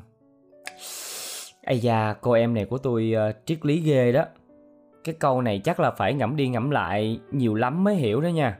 Ây 1.62 1.78
da, 1.78 2.14
cô 2.20 2.32
em 2.32 2.54
này 2.54 2.64
của 2.64 2.78
tôi 2.78 3.14
uh, 3.30 3.36
triết 3.46 3.66
lý 3.66 3.80
ghê 3.80 4.12
đó. 4.12 4.24
Cái 5.04 5.14
câu 5.18 5.42
này 5.42 5.60
chắc 5.64 5.80
là 5.80 5.90
phải 5.90 6.14
ngẫm 6.14 6.36
đi 6.36 6.48
ngẫm 6.48 6.70
lại 6.70 7.20
nhiều 7.30 7.54
lắm 7.54 7.84
mới 7.84 7.94
hiểu 7.94 8.20
đó 8.20 8.28
nha. 8.28 8.58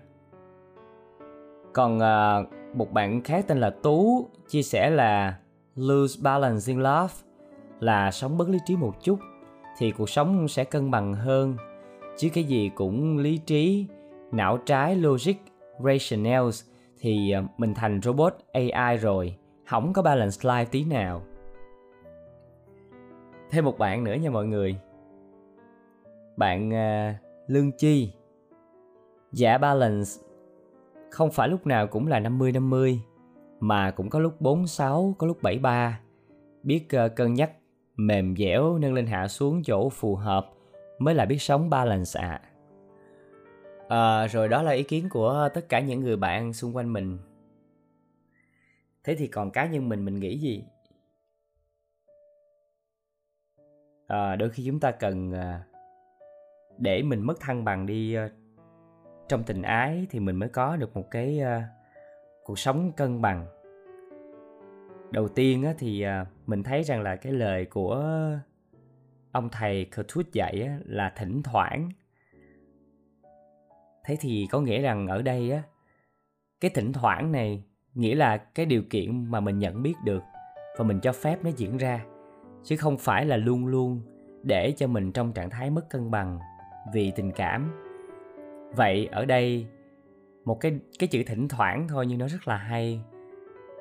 Còn 1.72 1.96
uh, 1.96 2.76
một 2.76 2.92
bạn 2.92 3.22
khác 3.22 3.44
tên 3.48 3.60
là 3.60 3.70
Tú 3.70 4.28
chia 4.48 4.62
sẻ 4.62 4.90
là 4.90 5.38
lose 5.76 6.20
balance 6.22 6.64
in 6.66 6.78
love 6.78 7.14
là 7.80 8.10
sống 8.10 8.38
bất 8.38 8.48
lý 8.48 8.58
trí 8.66 8.76
một 8.76 8.94
chút 9.02 9.18
thì 9.78 9.90
cuộc 9.90 10.10
sống 10.10 10.48
sẽ 10.48 10.64
cân 10.64 10.90
bằng 10.90 11.14
hơn 11.14 11.56
chứ 12.18 12.28
cái 12.34 12.44
gì 12.44 12.70
cũng 12.74 13.18
lý 13.18 13.38
trí 13.38 13.86
não 14.32 14.58
trái 14.66 14.96
logic 14.96 15.34
rationales 15.84 16.69
thì 17.00 17.30
à, 17.30 17.42
mình 17.58 17.74
thành 17.74 18.00
robot 18.02 18.34
AI 18.52 18.96
rồi 18.96 19.36
không 19.66 19.92
có 19.92 20.02
balance 20.02 20.36
life 20.40 20.66
tí 20.70 20.84
nào 20.84 21.22
thêm 23.50 23.64
một 23.64 23.78
bạn 23.78 24.04
nữa 24.04 24.14
nha 24.14 24.30
mọi 24.30 24.46
người 24.46 24.76
bạn 26.36 26.68
uh, 26.68 27.16
lương 27.46 27.72
chi 27.72 28.12
giả 29.32 29.58
balance 29.58 30.10
không 31.10 31.30
phải 31.30 31.48
lúc 31.48 31.66
nào 31.66 31.86
cũng 31.86 32.06
là 32.06 32.20
50 32.20 32.52
50 32.52 33.00
mà 33.60 33.90
cũng 33.90 34.10
có 34.10 34.18
lúc 34.18 34.40
46, 34.40 35.14
có 35.18 35.26
lúc 35.26 35.42
73. 35.42 36.00
Biết 36.62 36.88
uh, 37.06 37.16
cân 37.16 37.34
nhắc 37.34 37.52
mềm 37.96 38.36
dẻo 38.36 38.78
nâng 38.78 38.94
lên 38.94 39.06
hạ 39.06 39.28
xuống 39.28 39.62
chỗ 39.62 39.88
phù 39.88 40.14
hợp 40.14 40.50
mới 40.98 41.14
là 41.14 41.24
biết 41.24 41.42
sống 41.42 41.70
balance 41.70 42.20
ạ. 42.20 42.40
À 42.42 42.49
à, 43.90 44.26
rồi 44.26 44.48
đó 44.48 44.62
là 44.62 44.72
ý 44.72 44.82
kiến 44.82 45.08
của 45.10 45.48
tất 45.54 45.68
cả 45.68 45.80
những 45.80 46.00
người 46.00 46.16
bạn 46.16 46.52
xung 46.52 46.76
quanh 46.76 46.92
mình. 46.92 47.18
Thế 49.04 49.14
thì 49.14 49.26
còn 49.26 49.50
cá 49.50 49.66
nhân 49.66 49.88
mình 49.88 50.04
mình 50.04 50.20
nghĩ 50.20 50.38
gì? 50.38 50.64
À, 54.06 54.36
đôi 54.36 54.50
khi 54.50 54.64
chúng 54.66 54.80
ta 54.80 54.90
cần 54.90 55.32
ờ, 55.32 55.60
để 56.78 57.02
mình 57.02 57.20
mất 57.20 57.40
thăng 57.40 57.64
bằng 57.64 57.86
đi 57.86 58.16
trong 59.28 59.44
tình 59.44 59.62
ái 59.62 60.06
thì 60.10 60.20
mình 60.20 60.36
mới 60.36 60.48
có 60.48 60.76
được 60.76 60.96
một 60.96 61.10
cái 61.10 61.40
cuộc 62.44 62.58
sống 62.58 62.92
cân 62.92 63.22
bằng 63.22 63.46
đầu 65.10 65.28
tiên 65.28 65.62
á, 65.64 65.74
thì 65.78 66.02
à, 66.02 66.26
mình 66.46 66.62
thấy 66.62 66.82
rằng 66.82 67.02
là 67.02 67.16
cái 67.16 67.32
lời 67.32 67.64
của 67.64 68.04
ông 69.32 69.48
thầy 69.48 69.86
Kurtwood 69.94 70.24
dạy 70.32 70.62
á, 70.62 70.78
là 70.84 71.12
thỉnh 71.16 71.42
thoảng 71.42 71.88
thế 74.04 74.16
thì 74.20 74.48
có 74.50 74.60
nghĩa 74.60 74.80
rằng 74.80 75.06
ở 75.06 75.22
đây 75.22 75.50
á 75.50 75.62
cái 76.60 76.70
thỉnh 76.74 76.92
thoảng 76.92 77.32
này 77.32 77.64
nghĩa 77.94 78.14
là 78.14 78.36
cái 78.36 78.66
điều 78.66 78.82
kiện 78.90 79.30
mà 79.30 79.40
mình 79.40 79.58
nhận 79.58 79.82
biết 79.82 79.94
được 80.04 80.22
và 80.78 80.84
mình 80.84 81.00
cho 81.00 81.12
phép 81.12 81.44
nó 81.44 81.50
diễn 81.56 81.76
ra 81.76 82.04
chứ 82.64 82.76
không 82.76 82.98
phải 82.98 83.26
là 83.26 83.36
luôn 83.36 83.66
luôn 83.66 84.00
để 84.42 84.72
cho 84.76 84.86
mình 84.86 85.12
trong 85.12 85.32
trạng 85.32 85.50
thái 85.50 85.70
mất 85.70 85.90
cân 85.90 86.10
bằng 86.10 86.38
vì 86.92 87.10
tình 87.10 87.32
cảm. 87.32 87.72
Vậy 88.76 89.08
ở 89.12 89.24
đây 89.24 89.66
một 90.44 90.60
cái 90.60 90.78
cái 90.98 91.08
chữ 91.08 91.22
thỉnh 91.26 91.48
thoảng 91.48 91.88
thôi 91.88 92.06
nhưng 92.06 92.18
nó 92.18 92.28
rất 92.28 92.48
là 92.48 92.56
hay. 92.56 93.00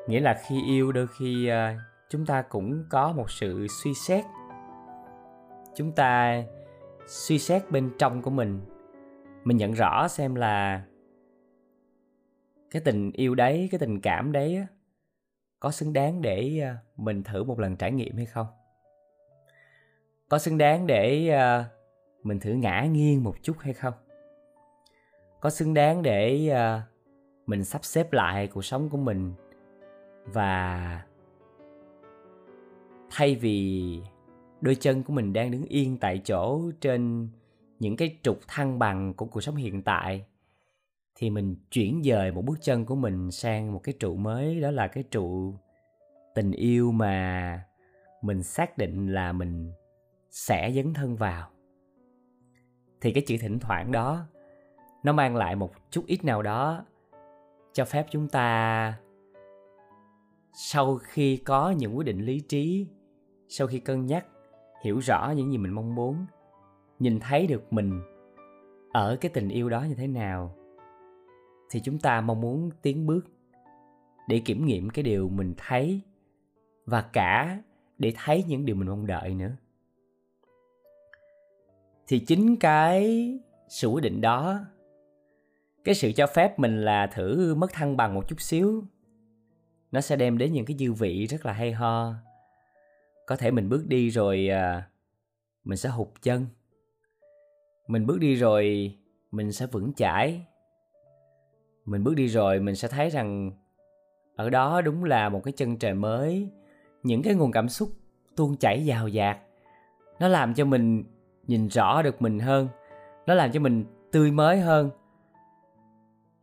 Nghĩa 0.07 0.19
là 0.19 0.41
khi 0.47 0.63
yêu 0.67 0.91
đôi 0.91 1.07
khi 1.07 1.51
uh, 1.51 1.79
chúng 2.09 2.25
ta 2.25 2.41
cũng 2.41 2.83
có 2.89 3.13
một 3.13 3.31
sự 3.31 3.67
suy 3.83 3.93
xét. 3.93 4.25
Chúng 5.75 5.91
ta 5.91 6.43
suy 7.07 7.39
xét 7.39 7.71
bên 7.71 7.91
trong 7.99 8.21
của 8.21 8.31
mình 8.31 8.61
mình 9.49 9.57
nhận 9.57 9.73
rõ 9.73 10.07
xem 10.07 10.35
là 10.35 10.81
cái 12.71 12.81
tình 12.85 13.11
yêu 13.11 13.35
đấy, 13.35 13.67
cái 13.71 13.79
tình 13.79 14.01
cảm 14.01 14.31
đấy 14.31 14.65
có 15.59 15.71
xứng 15.71 15.93
đáng 15.93 16.21
để 16.21 16.59
ờ, 16.59 16.75
mình 16.97 17.23
thử 17.23 17.43
một 17.43 17.59
lần 17.59 17.75
trải 17.75 17.91
nghiệm 17.91 18.17
hay 18.17 18.25
không? 18.25 18.47
Có 20.29 20.37
xứng 20.37 20.57
đáng 20.57 20.87
để 20.87 21.29
ờ, 21.29 21.63
mình 22.23 22.39
thử 22.39 22.53
ngã 22.53 22.81
nghiêng 22.91 23.23
một 23.23 23.35
chút 23.41 23.57
hay 23.59 23.73
không? 23.73 23.93
Có 25.39 25.49
xứng 25.49 25.73
đáng 25.73 26.01
để 26.01 26.47
ờ, 26.47 26.81
mình 27.45 27.65
sắp 27.65 27.85
xếp 27.85 28.13
lại 28.13 28.47
cuộc 28.47 28.65
sống 28.65 28.89
của 28.89 28.97
mình 28.97 29.33
và 30.25 31.01
thay 33.09 33.35
vì 33.35 34.01
đôi 34.61 34.75
chân 34.75 35.03
của 35.03 35.13
mình 35.13 35.33
đang 35.33 35.51
đứng 35.51 35.63
yên 35.63 35.97
tại 35.97 36.21
chỗ 36.25 36.61
trên 36.81 37.29
những 37.79 37.95
cái 37.95 38.17
trục 38.23 38.39
thăng 38.47 38.79
bằng 38.79 39.13
của 39.13 39.25
cuộc 39.25 39.41
sống 39.41 39.55
hiện 39.55 39.81
tại, 39.81 40.25
thì 41.15 41.29
mình 41.29 41.55
chuyển 41.71 42.01
dời 42.03 42.31
một 42.31 42.41
bước 42.45 42.57
chân 42.61 42.85
của 42.85 42.95
mình 42.95 43.31
sang 43.31 43.73
một 43.73 43.79
cái 43.83 43.95
trụ 43.99 44.15
mới, 44.15 44.61
đó 44.61 44.71
là 44.71 44.87
cái 44.87 45.03
trụ 45.03 45.53
tình 46.35 46.51
yêu 46.51 46.91
mà 46.91 47.63
mình 48.21 48.43
xác 48.43 48.77
định 48.77 49.13
là 49.13 49.33
mình 49.33 49.71
sẽ 50.29 50.71
dấn 50.71 50.93
thân 50.93 51.15
vào. 51.15 51.49
Thì 53.01 53.11
cái 53.11 53.23
chữ 53.27 53.37
thỉnh 53.41 53.59
thoảng 53.59 53.91
đó, 53.91 54.25
nó 55.03 55.13
mang 55.13 55.35
lại 55.35 55.55
một 55.55 55.71
chút 55.89 56.03
ít 56.07 56.23
nào 56.23 56.41
đó 56.41 56.85
cho 57.73 57.85
phép 57.85 58.05
chúng 58.11 58.27
ta, 58.27 58.93
sau 60.53 60.97
khi 60.97 61.37
có 61.37 61.71
những 61.71 61.97
quyết 61.97 62.05
định 62.05 62.25
lý 62.25 62.39
trí, 62.39 62.87
sau 63.47 63.67
khi 63.67 63.79
cân 63.79 64.05
nhắc, 64.05 64.25
hiểu 64.83 64.99
rõ 64.99 65.33
những 65.35 65.51
gì 65.51 65.57
mình 65.57 65.73
mong 65.73 65.95
muốn 65.95 66.25
nhìn 66.99 67.19
thấy 67.19 67.47
được 67.47 67.73
mình 67.73 68.01
ở 68.93 69.17
cái 69.21 69.31
tình 69.33 69.49
yêu 69.49 69.69
đó 69.69 69.83
như 69.83 69.95
thế 69.95 70.07
nào, 70.07 70.55
thì 71.69 71.79
chúng 71.83 71.99
ta 71.99 72.21
mong 72.21 72.41
muốn 72.41 72.69
tiến 72.81 73.05
bước 73.05 73.25
để 74.27 74.41
kiểm 74.45 74.65
nghiệm 74.65 74.89
cái 74.89 75.03
điều 75.03 75.29
mình 75.29 75.53
thấy 75.57 76.01
và 76.85 77.01
cả 77.01 77.61
để 77.97 78.13
thấy 78.15 78.43
những 78.47 78.65
điều 78.65 78.75
mình 78.75 78.87
mong 78.87 79.07
đợi 79.07 79.33
nữa. 79.33 79.51
Thì 82.07 82.19
chính 82.19 82.55
cái 82.55 83.33
sự 83.69 83.87
quyết 83.87 84.01
định 84.01 84.21
đó, 84.21 84.59
cái 85.83 85.95
sự 85.95 86.11
cho 86.11 86.27
phép 86.27 86.59
mình 86.59 86.81
là 86.81 87.07
thử 87.07 87.55
mất 87.55 87.73
thăng 87.73 87.97
bằng 87.97 88.13
một 88.13 88.27
chút 88.27 88.41
xíu, 88.41 88.83
nó 89.91 90.01
sẽ 90.01 90.15
đem 90.15 90.37
đến 90.37 90.53
những 90.53 90.65
cái 90.65 90.77
dư 90.77 90.93
vị 90.93 91.25
rất 91.25 91.45
là 91.45 91.53
hay 91.53 91.71
ho. 91.71 92.13
Có 93.27 93.35
thể 93.35 93.51
mình 93.51 93.69
bước 93.69 93.87
đi 93.87 94.09
rồi 94.09 94.47
à, 94.47 94.89
mình 95.63 95.77
sẽ 95.77 95.89
hụt 95.89 96.07
chân 96.21 96.45
mình 97.89 98.05
bước 98.05 98.19
đi 98.19 98.35
rồi, 98.35 98.95
mình 99.31 99.51
sẽ 99.51 99.65
vững 99.65 99.93
chãi. 99.93 100.45
Mình 101.85 102.03
bước 102.03 102.15
đi 102.15 102.27
rồi, 102.27 102.59
mình 102.59 102.75
sẽ 102.75 102.87
thấy 102.87 103.09
rằng 103.09 103.51
ở 104.35 104.49
đó 104.49 104.81
đúng 104.81 105.03
là 105.03 105.29
một 105.29 105.43
cái 105.43 105.51
chân 105.51 105.77
trời 105.77 105.93
mới. 105.93 106.49
Những 107.03 107.21
cái 107.21 107.35
nguồn 107.35 107.51
cảm 107.51 107.69
xúc 107.69 107.89
tuôn 108.35 108.57
chảy 108.57 108.85
dào 108.85 109.07
dạt. 109.07 109.37
Nó 110.19 110.27
làm 110.27 110.53
cho 110.53 110.65
mình 110.65 111.03
nhìn 111.47 111.67
rõ 111.67 112.01
được 112.01 112.21
mình 112.21 112.39
hơn. 112.39 112.67
Nó 113.25 113.33
làm 113.33 113.51
cho 113.51 113.59
mình 113.59 113.85
tươi 114.11 114.31
mới 114.31 114.59
hơn. 114.59 114.89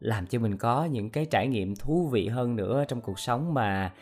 Làm 0.01 0.27
cho 0.27 0.39
mình 0.39 0.57
có 0.57 0.85
những 0.85 1.11
cái 1.11 1.27
trải 1.27 1.49
nghiệm 1.49 1.77
thú 1.77 2.09
vị 2.09 2.29
hơn 2.29 2.57
nữa 2.57 2.85
trong 2.89 3.01
cuộc 3.01 3.19
sống 3.19 3.55
mà 3.55 3.93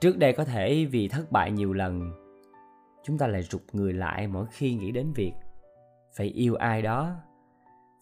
trước 0.00 0.18
đây 0.18 0.32
có 0.32 0.44
thể 0.44 0.84
vì 0.84 1.08
thất 1.08 1.32
bại 1.32 1.50
nhiều 1.50 1.72
lần, 1.72 2.10
chúng 3.04 3.18
ta 3.18 3.26
lại 3.26 3.42
rụt 3.42 3.62
người 3.72 3.92
lại 3.92 4.26
mỗi 4.26 4.46
khi 4.50 4.74
nghĩ 4.74 4.90
đến 4.90 5.12
việc 5.12 5.32
phải 6.16 6.26
yêu 6.26 6.54
ai 6.54 6.82
đó 6.82 7.16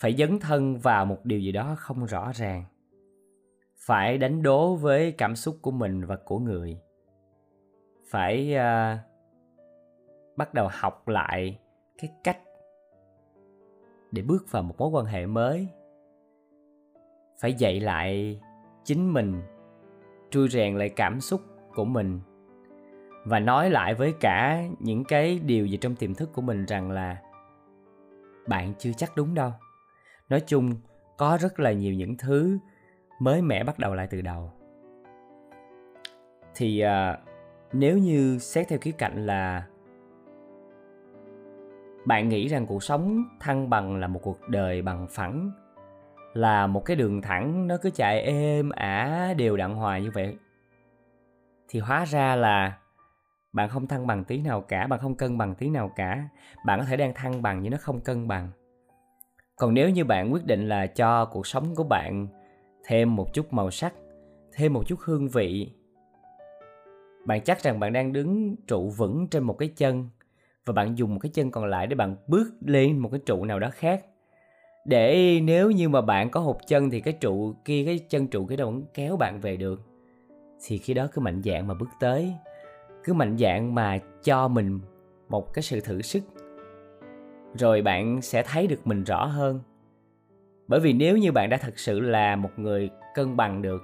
phải 0.01 0.15
dấn 0.15 0.39
thân 0.41 0.79
vào 0.79 1.05
một 1.05 1.25
điều 1.25 1.41
gì 1.41 1.53
đó 1.53 1.75
không 1.79 2.07
rõ 2.07 2.33
ràng. 2.35 2.65
Phải 3.77 4.19
đánh 4.19 4.43
đố 4.43 4.77
với 4.77 5.13
cảm 5.13 5.37
xúc 5.37 5.57
của 5.63 5.71
mình 5.71 6.05
và 6.05 6.17
của 6.17 6.39
người. 6.39 6.81
Phải 8.11 8.55
uh, 8.57 8.99
bắt 10.37 10.55
đầu 10.55 10.69
học 10.73 11.09
lại 11.09 11.59
cái 11.99 12.11
cách 12.25 12.39
để 14.13 14.23
bước 14.23 14.47
vào 14.51 14.63
một 14.63 14.75
mối 14.79 14.89
quan 14.89 15.07
hệ 15.07 15.27
mới. 15.27 15.69
Phải 17.41 17.53
dạy 17.53 17.81
lại 17.81 18.41
chính 18.85 19.13
mình 19.13 19.43
trui 20.31 20.49
rèn 20.49 20.79
lại 20.79 20.89
cảm 20.89 21.21
xúc 21.21 21.41
của 21.75 21.85
mình 21.85 22.21
và 23.25 23.41
nói 23.41 23.71
lại 23.71 23.95
với 23.95 24.15
cả 24.21 24.65
những 24.79 25.05
cái 25.05 25.39
điều 25.39 25.67
gì 25.67 25.77
trong 25.77 25.97
tiềm 25.97 26.15
thức 26.15 26.31
của 26.33 26.43
mình 26.43 26.65
rằng 26.65 26.91
là 26.91 27.23
bạn 28.49 28.73
chưa 28.79 28.93
chắc 28.97 29.17
đúng 29.17 29.35
đâu. 29.35 29.53
Nói 30.29 30.41
chung 30.47 30.75
có 31.17 31.39
rất 31.41 31.61
là 31.61 31.73
nhiều 31.73 31.95
những 31.95 32.17
thứ 32.17 32.59
mới 33.21 33.43
mẻ 33.43 33.65
bắt 33.65 33.79
đầu 33.79 33.95
lại 33.95 34.07
từ 34.11 34.21
đầu. 34.21 34.53
Thì 36.55 36.81
à, 36.81 37.19
nếu 37.73 37.99
như 37.99 38.39
xét 38.39 38.69
theo 38.69 38.79
khía 38.79 38.93
cạnh 38.93 39.27
là 39.27 39.67
bạn 42.05 42.29
nghĩ 42.29 42.49
rằng 42.49 42.67
cuộc 42.67 42.83
sống 42.83 43.25
thăng 43.41 43.71
bằng 43.71 43.97
là 43.97 44.07
một 44.07 44.21
cuộc 44.23 44.49
đời 44.49 44.83
bằng 44.83 45.07
phẳng 45.11 45.51
là 46.35 46.67
một 46.67 46.85
cái 46.85 46.97
đường 46.97 47.23
thẳng 47.23 47.67
nó 47.67 47.77
cứ 47.83 47.91
chạy 47.91 48.21
êm 48.21 48.71
ả 48.71 49.35
đều 49.39 49.57
đặn 49.57 49.75
hoài 49.75 50.03
như 50.03 50.11
vậy 50.11 50.37
thì 51.69 51.81
hóa 51.81 52.05
ra 52.05 52.37
là 52.37 52.79
bạn 53.53 53.69
không 53.69 53.87
thăng 53.87 54.07
bằng 54.07 54.25
tí 54.25 54.39
nào 54.39 54.61
cả, 54.61 54.87
bạn 54.87 55.01
không 55.01 55.15
cân 55.15 55.39
bằng 55.39 55.55
tí 55.55 55.71
nào 55.71 55.93
cả. 55.97 56.29
Bạn 56.67 56.81
có 56.81 56.87
thể 56.87 56.97
đang 56.97 57.15
thăng 57.15 57.43
bằng 57.43 57.63
nhưng 57.63 57.73
nó 57.73 57.79
không 57.81 58.01
cân 58.01 58.29
bằng. 58.29 58.51
Còn 59.57 59.75
nếu 59.75 59.91
như 59.91 60.05
bạn 60.05 60.33
quyết 60.33 60.47
định 60.47 60.69
là 60.69 60.87
cho 60.87 61.25
cuộc 61.25 61.47
sống 61.47 61.75
của 61.75 61.85
bạn 61.85 62.29
thêm 62.85 63.17
một 63.17 63.35
chút 63.35 63.53
màu 63.53 63.71
sắc, 63.71 63.95
thêm 64.53 64.73
một 64.73 64.83
chút 64.87 64.99
hương 65.01 65.29
vị, 65.29 65.73
bạn 67.25 67.41
chắc 67.45 67.63
rằng 67.63 67.81
bạn 67.81 67.93
đang 67.93 68.13
đứng 68.13 68.57
trụ 68.67 68.91
vững 68.91 69.27
trên 69.31 69.43
một 69.43 69.59
cái 69.59 69.69
chân 69.77 70.09
và 70.67 70.73
bạn 70.73 70.99
dùng 70.99 71.15
một 71.15 71.21
cái 71.23 71.31
chân 71.35 71.51
còn 71.51 71.65
lại 71.65 71.87
để 71.87 71.97
bạn 71.97 72.17
bước 72.27 72.51
lên 72.61 72.99
một 72.99 73.09
cái 73.13 73.21
trụ 73.27 73.45
nào 73.45 73.59
đó 73.59 73.69
khác. 73.73 74.05
Để 74.85 75.41
nếu 75.41 75.71
như 75.71 75.89
mà 75.89 76.01
bạn 76.01 76.31
có 76.31 76.41
hụt 76.41 76.57
chân 76.67 76.91
thì 76.91 77.01
cái 77.01 77.15
trụ 77.21 77.55
kia, 77.65 77.85
cái 77.87 77.99
chân 77.99 78.27
trụ 78.27 78.47
kia 78.47 78.57
đâu 78.57 78.71
vẫn 78.71 78.83
kéo 78.95 79.17
bạn 79.17 79.41
về 79.41 79.57
được. 79.57 79.81
Thì 80.67 80.79
khi 80.79 80.95
đó 80.95 81.09
cứ 81.13 81.21
mạnh 81.21 81.43
dạng 81.45 81.67
mà 81.67 81.75
bước 81.75 81.89
tới 82.01 82.33
cứ 83.05 83.13
mạnh 83.13 83.37
dạng 83.39 83.75
mà 83.75 83.99
cho 84.23 84.49
mình 84.49 84.81
một 85.29 85.55
cái 85.55 85.63
sự 85.63 85.81
thử 85.81 86.03
sức. 86.03 86.23
Rồi 87.55 87.83
bạn 87.83 88.23
sẽ 88.23 88.43
thấy 88.43 88.67
được 88.67 88.87
mình 88.87 89.05
rõ 89.05 89.25
hơn. 89.25 89.61
Bởi 90.69 90.81
vì 90.81 90.93
nếu 90.93 91.17
như 91.17 91.33
bạn 91.33 91.51
đã 91.51 91.57
thật 91.57 91.79
sự 91.79 92.01
là 92.01 92.37
một 92.37 92.51
người 92.57 92.91
cân 93.15 93.37
bằng 93.37 93.63
được, 93.63 93.83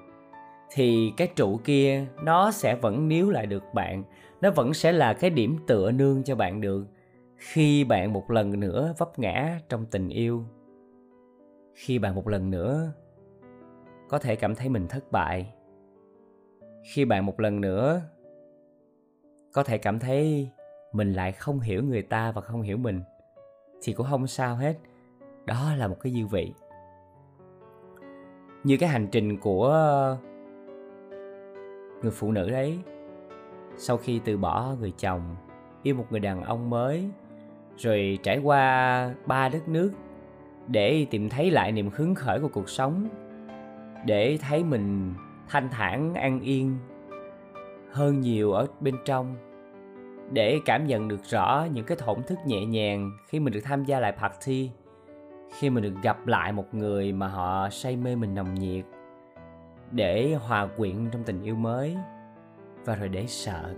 thì 0.72 1.12
cái 1.16 1.28
trụ 1.36 1.60
kia 1.64 2.06
nó 2.22 2.50
sẽ 2.50 2.74
vẫn 2.74 3.08
níu 3.08 3.30
lại 3.30 3.46
được 3.46 3.62
bạn. 3.74 4.04
Nó 4.40 4.50
vẫn 4.50 4.74
sẽ 4.74 4.92
là 4.92 5.12
cái 5.12 5.30
điểm 5.30 5.56
tựa 5.66 5.90
nương 5.90 6.22
cho 6.24 6.36
bạn 6.36 6.60
được 6.60 6.86
khi 7.36 7.84
bạn 7.84 8.12
một 8.12 8.30
lần 8.30 8.60
nữa 8.60 8.94
vấp 8.98 9.18
ngã 9.18 9.58
trong 9.68 9.86
tình 9.86 10.08
yêu. 10.08 10.44
Khi 11.74 11.98
bạn 11.98 12.14
một 12.14 12.28
lần 12.28 12.50
nữa 12.50 12.92
có 14.08 14.18
thể 14.18 14.36
cảm 14.36 14.54
thấy 14.54 14.68
mình 14.68 14.88
thất 14.88 15.12
bại. 15.12 15.52
Khi 16.94 17.04
bạn 17.04 17.26
một 17.26 17.40
lần 17.40 17.60
nữa 17.60 18.02
có 19.54 19.62
thể 19.62 19.78
cảm 19.78 19.98
thấy 19.98 20.50
mình 20.92 21.12
lại 21.12 21.32
không 21.32 21.60
hiểu 21.60 21.82
người 21.82 22.02
ta 22.02 22.32
và 22.32 22.40
không 22.40 22.62
hiểu 22.62 22.76
mình. 22.76 23.02
Thì 23.82 23.92
cũng 23.92 24.06
không 24.10 24.26
sao 24.26 24.56
hết. 24.56 24.74
Đó 25.44 25.74
là 25.76 25.88
một 25.88 25.96
cái 26.00 26.12
dư 26.12 26.26
vị. 26.26 26.52
Như 28.64 28.76
cái 28.76 28.88
hành 28.88 29.08
trình 29.12 29.38
của 29.38 29.68
người 32.02 32.10
phụ 32.10 32.32
nữ 32.32 32.50
đấy, 32.50 32.78
sau 33.76 33.96
khi 33.96 34.20
từ 34.24 34.36
bỏ 34.36 34.74
người 34.80 34.92
chồng, 34.98 35.36
yêu 35.82 35.94
một 35.94 36.06
người 36.10 36.20
đàn 36.20 36.42
ông 36.42 36.70
mới, 36.70 37.10
rồi 37.76 38.18
trải 38.22 38.38
qua 38.38 39.14
ba 39.26 39.48
đất 39.48 39.68
nước 39.68 39.92
để 40.66 41.06
tìm 41.10 41.28
thấy 41.28 41.50
lại 41.50 41.72
niềm 41.72 41.90
hứng 41.94 42.14
khởi 42.14 42.40
của 42.40 42.48
cuộc 42.48 42.68
sống, 42.68 43.08
để 44.06 44.38
thấy 44.48 44.64
mình 44.64 45.14
thanh 45.48 45.68
thản, 45.70 46.14
an 46.14 46.40
yên 46.40 46.78
hơn 47.94 48.20
nhiều 48.20 48.52
ở 48.52 48.66
bên 48.80 48.94
trong. 49.04 49.36
Để 50.32 50.60
cảm 50.64 50.86
nhận 50.86 51.08
được 51.08 51.24
rõ 51.24 51.66
những 51.72 51.84
cái 51.84 51.96
thổn 51.96 52.22
thức 52.22 52.38
nhẹ 52.46 52.64
nhàng 52.64 53.10
khi 53.28 53.40
mình 53.40 53.52
được 53.52 53.60
tham 53.64 53.84
gia 53.84 54.00
lại 54.00 54.12
party, 54.20 54.70
khi 55.58 55.70
mình 55.70 55.82
được 55.84 56.02
gặp 56.02 56.26
lại 56.26 56.52
một 56.52 56.74
người 56.74 57.12
mà 57.12 57.28
họ 57.28 57.68
say 57.70 57.96
mê 57.96 58.16
mình 58.16 58.34
nồng 58.34 58.54
nhiệt, 58.54 58.84
để 59.90 60.34
hòa 60.34 60.66
quyện 60.76 61.10
trong 61.12 61.24
tình 61.24 61.42
yêu 61.42 61.54
mới, 61.54 61.96
và 62.84 62.94
rồi 62.94 63.08
để 63.08 63.26
sợ, 63.26 63.74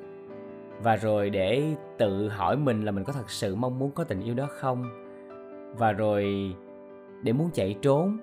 và 0.82 0.96
rồi 0.96 1.30
để 1.30 1.74
tự 1.98 2.28
hỏi 2.28 2.56
mình 2.56 2.84
là 2.84 2.92
mình 2.92 3.04
có 3.04 3.12
thật 3.12 3.30
sự 3.30 3.54
mong 3.54 3.78
muốn 3.78 3.90
có 3.90 4.04
tình 4.04 4.20
yêu 4.20 4.34
đó 4.34 4.46
không, 4.50 4.84
và 5.78 5.92
rồi 5.92 6.54
để 7.22 7.32
muốn 7.32 7.50
chạy 7.52 7.76
trốn, 7.82 8.18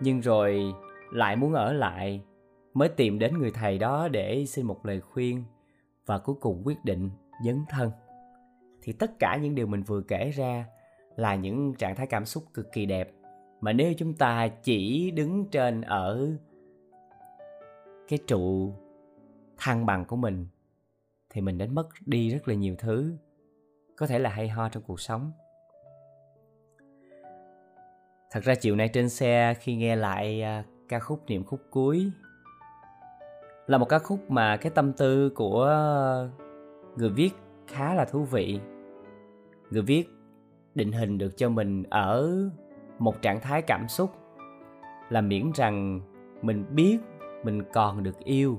nhưng 0.00 0.20
rồi 0.20 0.72
lại 1.12 1.36
muốn 1.36 1.52
ở 1.52 1.72
lại 1.72 2.22
mới 2.74 2.88
tìm 2.88 3.18
đến 3.18 3.38
người 3.38 3.50
thầy 3.50 3.78
đó 3.78 4.08
để 4.08 4.44
xin 4.46 4.66
một 4.66 4.86
lời 4.86 5.00
khuyên 5.00 5.44
và 6.06 6.18
cuối 6.18 6.36
cùng 6.40 6.62
quyết 6.64 6.84
định 6.84 7.10
dấn 7.44 7.64
thân. 7.68 7.90
Thì 8.82 8.92
tất 8.92 9.18
cả 9.18 9.36
những 9.36 9.54
điều 9.54 9.66
mình 9.66 9.82
vừa 9.82 10.02
kể 10.02 10.30
ra 10.30 10.66
là 11.16 11.34
những 11.34 11.74
trạng 11.74 11.96
thái 11.96 12.06
cảm 12.06 12.24
xúc 12.26 12.44
cực 12.54 12.72
kỳ 12.72 12.86
đẹp. 12.86 13.12
Mà 13.60 13.72
nếu 13.72 13.92
chúng 13.98 14.14
ta 14.14 14.48
chỉ 14.48 15.10
đứng 15.10 15.46
trên 15.50 15.80
ở 15.80 16.36
cái 18.08 18.18
trụ 18.26 18.74
thăng 19.58 19.86
bằng 19.86 20.04
của 20.04 20.16
mình, 20.16 20.46
thì 21.30 21.40
mình 21.40 21.58
đánh 21.58 21.74
mất 21.74 21.88
đi 22.06 22.30
rất 22.30 22.48
là 22.48 22.54
nhiều 22.54 22.74
thứ, 22.78 23.16
có 23.96 24.06
thể 24.06 24.18
là 24.18 24.30
hay 24.30 24.48
ho 24.48 24.68
trong 24.68 24.82
cuộc 24.82 25.00
sống. 25.00 25.32
Thật 28.30 28.40
ra 28.44 28.54
chiều 28.54 28.76
nay 28.76 28.88
trên 28.88 29.08
xe 29.08 29.54
khi 29.60 29.76
nghe 29.76 29.96
lại 29.96 30.42
à, 30.42 30.64
ca 30.88 30.98
khúc 30.98 31.24
niệm 31.26 31.44
khúc 31.44 31.60
cuối 31.70 32.10
là 33.70 33.78
một 33.78 33.88
ca 33.88 33.98
khúc 33.98 34.30
mà 34.30 34.56
cái 34.56 34.72
tâm 34.74 34.92
tư 34.92 35.30
của 35.30 35.66
người 36.96 37.10
viết 37.10 37.30
khá 37.66 37.94
là 37.94 38.04
thú 38.04 38.24
vị. 38.24 38.60
Người 39.70 39.82
viết 39.82 40.08
định 40.74 40.92
hình 40.92 41.18
được 41.18 41.36
cho 41.36 41.48
mình 41.48 41.82
ở 41.90 42.30
một 42.98 43.22
trạng 43.22 43.40
thái 43.40 43.62
cảm 43.62 43.88
xúc, 43.88 44.10
là 45.08 45.20
miễn 45.20 45.50
rằng 45.54 46.00
mình 46.42 46.64
biết 46.70 46.98
mình 47.44 47.62
còn 47.72 48.02
được 48.02 48.18
yêu. 48.18 48.58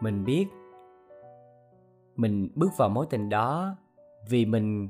Mình 0.00 0.24
biết 0.24 0.46
mình 2.16 2.48
bước 2.54 2.70
vào 2.76 2.88
mối 2.88 3.06
tình 3.10 3.28
đó 3.28 3.76
vì 4.30 4.44
mình 4.46 4.88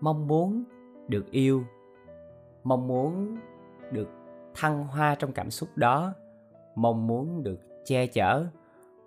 mong 0.00 0.26
muốn 0.26 0.64
được 1.08 1.30
yêu, 1.30 1.64
mong 2.64 2.86
muốn 2.86 3.36
được 3.90 4.08
thăng 4.54 4.84
hoa 4.84 5.14
trong 5.14 5.32
cảm 5.32 5.50
xúc 5.50 5.68
đó, 5.76 6.14
mong 6.74 7.06
muốn 7.06 7.42
được 7.42 7.60
che 7.84 8.06
chở. 8.06 8.46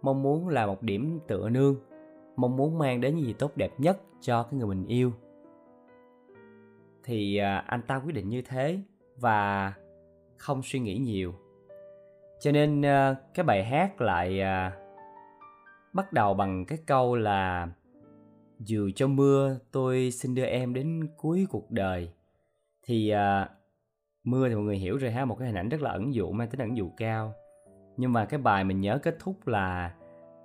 Mong 0.01 0.23
muốn 0.23 0.47
là 0.49 0.65
một 0.65 0.83
điểm 0.83 1.19
tựa 1.27 1.49
nương. 1.49 1.75
Mong 2.35 2.57
muốn 2.57 2.77
mang 2.77 3.01
đến 3.01 3.15
những 3.15 3.25
gì 3.25 3.33
tốt 3.33 3.51
đẹp 3.57 3.71
nhất 3.77 4.01
cho 4.21 4.43
cái 4.43 4.53
người 4.53 4.67
mình 4.67 4.85
yêu. 4.85 5.11
Thì 7.03 7.37
à, 7.37 7.57
anh 7.57 7.81
ta 7.81 7.95
quyết 7.95 8.13
định 8.15 8.29
như 8.29 8.41
thế 8.41 8.79
và 9.17 9.73
không 10.37 10.61
suy 10.63 10.79
nghĩ 10.79 10.97
nhiều. 10.97 11.33
Cho 12.39 12.51
nên 12.51 12.85
à, 12.85 13.15
cái 13.33 13.43
bài 13.43 13.63
hát 13.63 14.01
lại 14.01 14.41
à, 14.41 14.77
bắt 15.93 16.13
đầu 16.13 16.33
bằng 16.33 16.65
cái 16.65 16.77
câu 16.85 17.15
là, 17.15 17.67
dù 18.59 18.89
cho 18.95 19.07
mưa, 19.07 19.59
tôi 19.71 20.11
xin 20.11 20.35
đưa 20.35 20.45
em 20.45 20.73
đến 20.73 21.07
cuối 21.17 21.47
cuộc 21.49 21.71
đời. 21.71 22.09
Thì 22.83 23.13
mưa 24.23 24.49
thì 24.49 24.55
mọi 24.55 24.63
người 24.63 24.77
hiểu 24.77 24.97
rồi 24.97 25.11
ha, 25.11 25.25
một 25.25 25.35
cái 25.39 25.47
hình 25.47 25.57
ảnh 25.57 25.69
rất 25.69 25.81
là 25.81 25.91
ẩn 25.91 26.13
dụ, 26.13 26.31
mang 26.31 26.49
tính 26.49 26.59
ẩn 26.59 26.77
dụ 26.77 26.91
cao 26.97 27.33
nhưng 27.97 28.13
mà 28.13 28.25
cái 28.25 28.39
bài 28.39 28.63
mình 28.63 28.81
nhớ 28.81 28.99
kết 29.03 29.17
thúc 29.19 29.47
là 29.47 29.93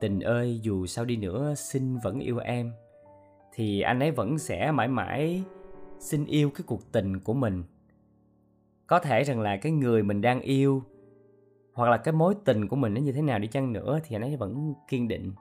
tình 0.00 0.20
ơi, 0.20 0.60
dù 0.62 0.86
sao 0.86 1.04
đi 1.04 1.16
nữa, 1.16 1.54
xin 1.56 1.98
vẫn 1.98 2.18
yêu 2.18 2.38
em. 2.38 2.72
Thì 3.52 3.80
anh 3.80 4.00
ấy 4.00 4.10
vẫn 4.10 4.38
sẽ 4.38 4.72
mãi 4.72 4.88
mãi 4.88 5.44
xin 5.98 6.24
yêu 6.24 6.50
cái 6.50 6.64
cuộc 6.66 6.92
tình 6.92 7.20
của 7.20 7.34
mình. 7.34 7.64
Có 8.86 8.98
thể 8.98 9.22
rằng 9.24 9.40
là 9.40 9.56
cái 9.56 9.72
người 9.72 10.02
mình 10.02 10.20
đang 10.20 10.40
yêu 10.40 10.82
hoặc 11.72 11.90
là 11.90 11.96
cái 11.96 12.12
mối 12.12 12.34
tình 12.44 12.68
của 12.68 12.76
mình 12.76 12.94
nó 12.94 13.00
như 13.00 13.12
thế 13.12 13.22
nào 13.22 13.38
đi 13.38 13.48
chăng 13.48 13.72
nữa 13.72 14.00
thì 14.04 14.16
anh 14.16 14.22
ấy 14.22 14.36
vẫn 14.36 14.74
kiên 14.88 15.08
định 15.08 15.32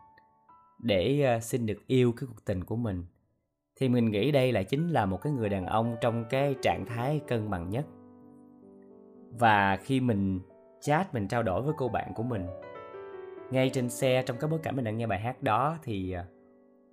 để 0.80 1.22
ờ, 1.22 1.40
xin 1.40 1.66
được 1.66 1.88
yêu 1.88 2.12
cái 2.12 2.28
cuộc 2.28 2.46
tình 2.46 2.64
của 2.64 2.76
mình. 2.76 3.06
Thì 3.76 3.90
mình 3.90 4.12
nghĩ 4.12 4.32
đây 4.32 4.52
là 4.52 4.64
chính 4.64 4.90
là 4.90 5.06
một 5.06 5.22
cái 5.22 5.34
người 5.34 5.50
đàn 5.50 5.66
ông 5.66 5.96
trong 6.02 6.26
cái 6.30 6.56
trạng 6.62 6.86
thái 6.86 7.22
cân 7.28 7.50
bằng 7.50 7.70
nhất. 7.70 7.86
Và 9.40 9.78
khi 9.78 10.00
mình 10.00 10.40
chat 10.82 11.14
mình 11.14 11.28
trao 11.28 11.44
đổi 11.44 11.62
với 11.62 11.74
cô 11.78 11.88
bạn 11.88 12.14
của 12.16 12.24
mình. 12.24 12.48
Ngay 13.52 13.70
trên 13.70 13.90
xe 13.90 14.24
trong 14.26 14.38
cái 14.38 14.50
bối 14.50 14.60
cảnh 14.64 14.76
mình 14.76 14.86
đang 14.86 14.98
nghe 14.98 15.08
bài 15.08 15.20
hát 15.20 15.44
đó 15.44 15.78
thì 15.84 16.12
à, 16.12 16.26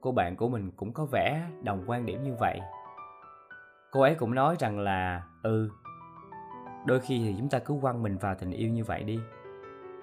cô 0.01 0.12
bạn 0.12 0.37
của 0.37 0.48
mình 0.48 0.70
cũng 0.77 0.92
có 0.92 1.05
vẻ 1.05 1.42
đồng 1.62 1.85
quan 1.87 2.07
điểm 2.07 2.22
như 2.22 2.35
vậy. 2.40 2.61
Cô 3.90 4.01
ấy 4.01 4.14
cũng 4.14 4.35
nói 4.35 4.57
rằng 4.59 4.79
là 4.79 5.22
ừ 5.42 5.70
đôi 6.87 7.01
khi 7.01 7.18
thì 7.18 7.35
chúng 7.38 7.48
ta 7.48 7.59
cứ 7.59 7.74
quăng 7.81 8.03
mình 8.03 8.18
vào 8.18 8.35
tình 8.35 8.51
yêu 8.51 8.70
như 8.70 8.85
vậy 8.85 9.03
đi. 9.05 9.20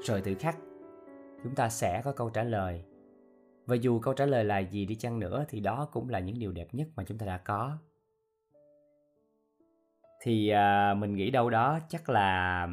Rồi 0.02 0.21
tự 0.21 0.36
khắc 0.39 0.58
chúng 1.43 1.56
ta 1.56 1.69
sẽ 1.69 2.02
có 2.04 2.12
câu 2.12 2.30
trả 2.30 2.43
lời. 2.43 2.84
Và 3.65 3.76
dù 3.76 4.00
câu 4.00 4.13
trả 4.13 4.26
lời 4.26 4.45
là 4.45 4.60
gì 4.60 4.86
đi 4.86 4.95
chăng 4.95 5.19
nữa 5.19 5.45
thì 5.50 5.60
đó 5.60 5.88
cũng 5.91 6.10
là 6.10 6.19
những 6.19 6.39
điều 6.39 6.52
đẹp 6.52 6.67
nhất 6.71 6.88
mà 6.95 7.04
chúng 7.04 7.17
ta 7.17 7.26
đã 7.26 7.38
có. 7.38 7.78
Thì 10.21 10.50
à, 10.50 10.93
mình 10.93 11.15
nghĩ 11.15 11.32
đâu 11.32 11.50
đó 11.50 11.80
chắc 11.89 12.10
là 12.10 12.67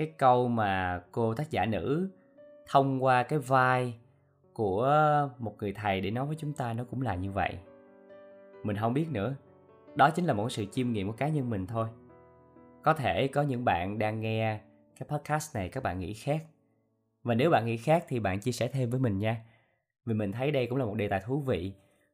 cái 0.00 0.12
câu 0.18 0.48
mà 0.48 1.02
cô 1.12 1.34
tác 1.34 1.50
giả 1.50 1.66
nữ 1.66 2.10
thông 2.68 3.04
qua 3.04 3.22
cái 3.22 3.38
vai 3.38 3.94
của 4.52 4.88
một 5.38 5.56
người 5.58 5.72
thầy 5.72 6.00
để 6.00 6.10
nói 6.10 6.26
với 6.26 6.36
chúng 6.38 6.52
ta 6.52 6.72
nó 6.72 6.84
cũng 6.84 7.02
là 7.02 7.14
như 7.14 7.32
vậy. 7.32 7.58
Mình 8.64 8.76
không 8.76 8.94
biết 8.94 9.06
nữa. 9.10 9.34
Đó 9.94 10.10
chính 10.10 10.24
là 10.24 10.32
một 10.32 10.48
sự 10.48 10.64
chiêm 10.72 10.92
nghiệm 10.92 11.06
của 11.06 11.12
cá 11.12 11.28
nhân 11.28 11.50
mình 11.50 11.66
thôi. 11.66 11.88
Có 12.82 12.94
thể 12.94 13.28
có 13.28 13.42
những 13.42 13.64
bạn 13.64 13.98
đang 13.98 14.20
nghe 14.20 14.60
cái 14.98 15.08
podcast 15.08 15.56
này 15.56 15.68
các 15.68 15.82
bạn 15.82 15.98
nghĩ 15.98 16.14
khác. 16.14 16.44
Và 17.22 17.34
nếu 17.34 17.50
bạn 17.50 17.66
nghĩ 17.66 17.76
khác 17.76 18.04
thì 18.08 18.20
bạn 18.20 18.40
chia 18.40 18.52
sẻ 18.52 18.68
thêm 18.68 18.90
với 18.90 19.00
mình 19.00 19.18
nha. 19.18 19.36
Vì 20.06 20.14
mình 20.14 20.32
thấy 20.32 20.50
đây 20.50 20.66
cũng 20.66 20.78
là 20.78 20.84
một 20.84 20.94
đề 20.94 21.08
tài 21.08 21.20
thú 21.20 21.40
vị. 21.40 21.72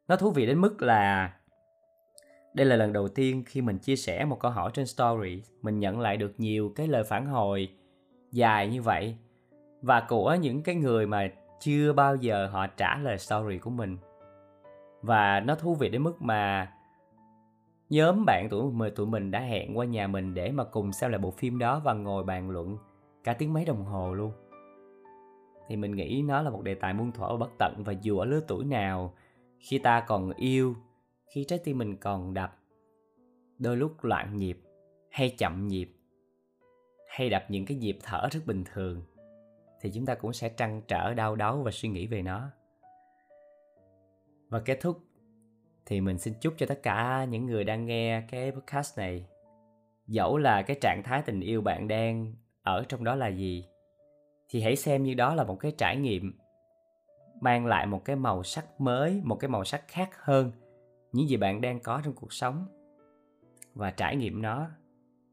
Nó 0.08 0.16
thú 0.16 0.30
vị 0.30 0.46
đến 0.46 0.60
mức 0.60 0.82
là 0.82 1.32
đây 2.56 2.66
là 2.66 2.76
lần 2.76 2.92
đầu 2.92 3.08
tiên 3.08 3.42
khi 3.46 3.60
mình 3.60 3.78
chia 3.78 3.96
sẻ 3.96 4.24
một 4.24 4.40
câu 4.40 4.50
hỏi 4.50 4.70
trên 4.74 4.86
story, 4.86 5.42
mình 5.62 5.80
nhận 5.80 6.00
lại 6.00 6.16
được 6.16 6.34
nhiều 6.38 6.72
cái 6.76 6.88
lời 6.88 7.04
phản 7.04 7.26
hồi 7.26 7.68
dài 8.32 8.68
như 8.68 8.82
vậy. 8.82 9.16
Và 9.82 10.00
của 10.08 10.36
những 10.40 10.62
cái 10.62 10.74
người 10.74 11.06
mà 11.06 11.28
chưa 11.60 11.92
bao 11.92 12.16
giờ 12.16 12.46
họ 12.46 12.66
trả 12.66 12.96
lời 12.98 13.18
story 13.18 13.58
của 13.58 13.70
mình. 13.70 13.98
Và 15.02 15.40
nó 15.40 15.54
thú 15.54 15.74
vị 15.74 15.88
đến 15.88 16.02
mức 16.02 16.22
mà 16.22 16.72
nhóm 17.90 18.24
bạn 18.24 18.48
tuổi 18.50 18.72
mười 18.72 18.90
tụi 18.90 19.06
mình 19.06 19.30
đã 19.30 19.40
hẹn 19.40 19.78
qua 19.78 19.84
nhà 19.84 20.06
mình 20.06 20.34
để 20.34 20.50
mà 20.50 20.64
cùng 20.64 20.92
xem 20.92 21.10
lại 21.10 21.18
bộ 21.18 21.30
phim 21.30 21.58
đó 21.58 21.80
và 21.84 21.92
ngồi 21.92 22.24
bàn 22.24 22.50
luận 22.50 22.78
cả 23.24 23.32
tiếng 23.32 23.52
mấy 23.52 23.64
đồng 23.64 23.84
hồ 23.84 24.14
luôn. 24.14 24.32
Thì 25.68 25.76
mình 25.76 25.96
nghĩ 25.96 26.22
nó 26.22 26.42
là 26.42 26.50
một 26.50 26.62
đề 26.62 26.74
tài 26.74 26.94
muôn 26.94 27.12
thuở 27.12 27.36
bất 27.36 27.50
tận 27.58 27.82
và 27.84 27.92
dù 28.02 28.18
ở 28.18 28.24
lứa 28.24 28.40
tuổi 28.48 28.64
nào, 28.64 29.14
khi 29.58 29.78
ta 29.78 30.00
còn 30.00 30.32
yêu 30.32 30.74
khi 31.26 31.44
trái 31.44 31.58
tim 31.64 31.78
mình 31.78 31.96
còn 31.96 32.34
đập. 32.34 32.58
Đôi 33.58 33.76
lúc 33.76 34.04
loạn 34.04 34.36
nhịp 34.36 34.58
hay 35.10 35.34
chậm 35.38 35.68
nhịp 35.68 35.92
hay 37.08 37.30
đập 37.30 37.44
những 37.48 37.66
cái 37.66 37.76
nhịp 37.76 37.98
thở 38.02 38.28
rất 38.30 38.40
bình 38.46 38.64
thường 38.72 39.02
thì 39.80 39.90
chúng 39.94 40.06
ta 40.06 40.14
cũng 40.14 40.32
sẽ 40.32 40.48
trăn 40.48 40.82
trở, 40.88 41.14
đau 41.14 41.36
đớn 41.36 41.64
và 41.64 41.70
suy 41.70 41.88
nghĩ 41.88 42.06
về 42.06 42.22
nó. 42.22 42.50
Và 44.48 44.60
kết 44.60 44.78
thúc 44.80 44.98
thì 45.86 46.00
mình 46.00 46.18
xin 46.18 46.34
chúc 46.40 46.54
cho 46.58 46.66
tất 46.66 46.82
cả 46.82 47.26
những 47.30 47.46
người 47.46 47.64
đang 47.64 47.86
nghe 47.86 48.22
cái 48.30 48.52
podcast 48.52 48.98
này 48.98 49.26
dẫu 50.06 50.38
là 50.38 50.62
cái 50.62 50.78
trạng 50.80 51.02
thái 51.04 51.22
tình 51.22 51.40
yêu 51.40 51.60
bạn 51.60 51.88
đang 51.88 52.34
ở 52.62 52.84
trong 52.88 53.04
đó 53.04 53.14
là 53.14 53.28
gì, 53.28 53.68
thì 54.48 54.62
hãy 54.62 54.76
xem 54.76 55.02
như 55.02 55.14
đó 55.14 55.34
là 55.34 55.44
một 55.44 55.56
cái 55.60 55.72
trải 55.78 55.96
nghiệm 55.96 56.38
mang 57.40 57.66
lại 57.66 57.86
một 57.86 58.04
cái 58.04 58.16
màu 58.16 58.42
sắc 58.42 58.80
mới, 58.80 59.20
một 59.24 59.36
cái 59.36 59.48
màu 59.48 59.64
sắc 59.64 59.88
khác 59.88 60.10
hơn 60.24 60.52
những 61.16 61.28
gì 61.28 61.36
bạn 61.36 61.60
đang 61.60 61.80
có 61.80 62.00
trong 62.04 62.14
cuộc 62.14 62.32
sống 62.32 62.66
và 63.74 63.90
trải 63.90 64.16
nghiệm 64.16 64.42
nó. 64.42 64.68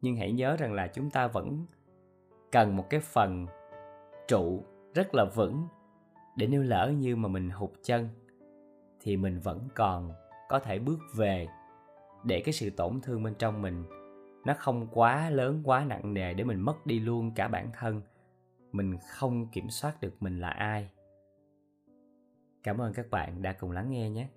Nhưng 0.01 0.15
hãy 0.15 0.31
nhớ 0.31 0.55
rằng 0.57 0.73
là 0.73 0.87
chúng 0.87 1.09
ta 1.09 1.27
vẫn 1.27 1.65
cần 2.51 2.75
một 2.75 2.89
cái 2.89 2.99
phần 2.99 3.47
trụ 4.27 4.63
rất 4.93 5.15
là 5.15 5.25
vững 5.35 5.67
để 6.37 6.47
nếu 6.47 6.63
lỡ 6.63 6.93
như 6.97 7.15
mà 7.15 7.29
mình 7.29 7.49
hụt 7.49 7.69
chân 7.83 8.09
thì 8.99 9.17
mình 9.17 9.39
vẫn 9.39 9.67
còn 9.75 10.11
có 10.49 10.59
thể 10.59 10.79
bước 10.79 10.99
về 11.15 11.47
để 12.23 12.41
cái 12.45 12.53
sự 12.53 12.69
tổn 12.69 13.01
thương 13.01 13.23
bên 13.23 13.35
trong 13.39 13.61
mình 13.61 13.83
nó 14.45 14.53
không 14.57 14.87
quá 14.91 15.29
lớn, 15.29 15.61
quá 15.63 15.85
nặng 15.85 16.13
nề 16.13 16.33
để 16.33 16.43
mình 16.43 16.59
mất 16.59 16.85
đi 16.85 16.99
luôn 16.99 17.31
cả 17.35 17.47
bản 17.47 17.69
thân. 17.73 18.01
Mình 18.71 18.97
không 19.09 19.47
kiểm 19.47 19.69
soát 19.69 20.01
được 20.01 20.13
mình 20.19 20.39
là 20.39 20.49
ai. 20.49 20.89
Cảm 22.63 22.81
ơn 22.81 22.93
các 22.93 23.09
bạn 23.09 23.41
đã 23.41 23.53
cùng 23.53 23.71
lắng 23.71 23.91
nghe 23.91 24.09
nhé. 24.09 24.27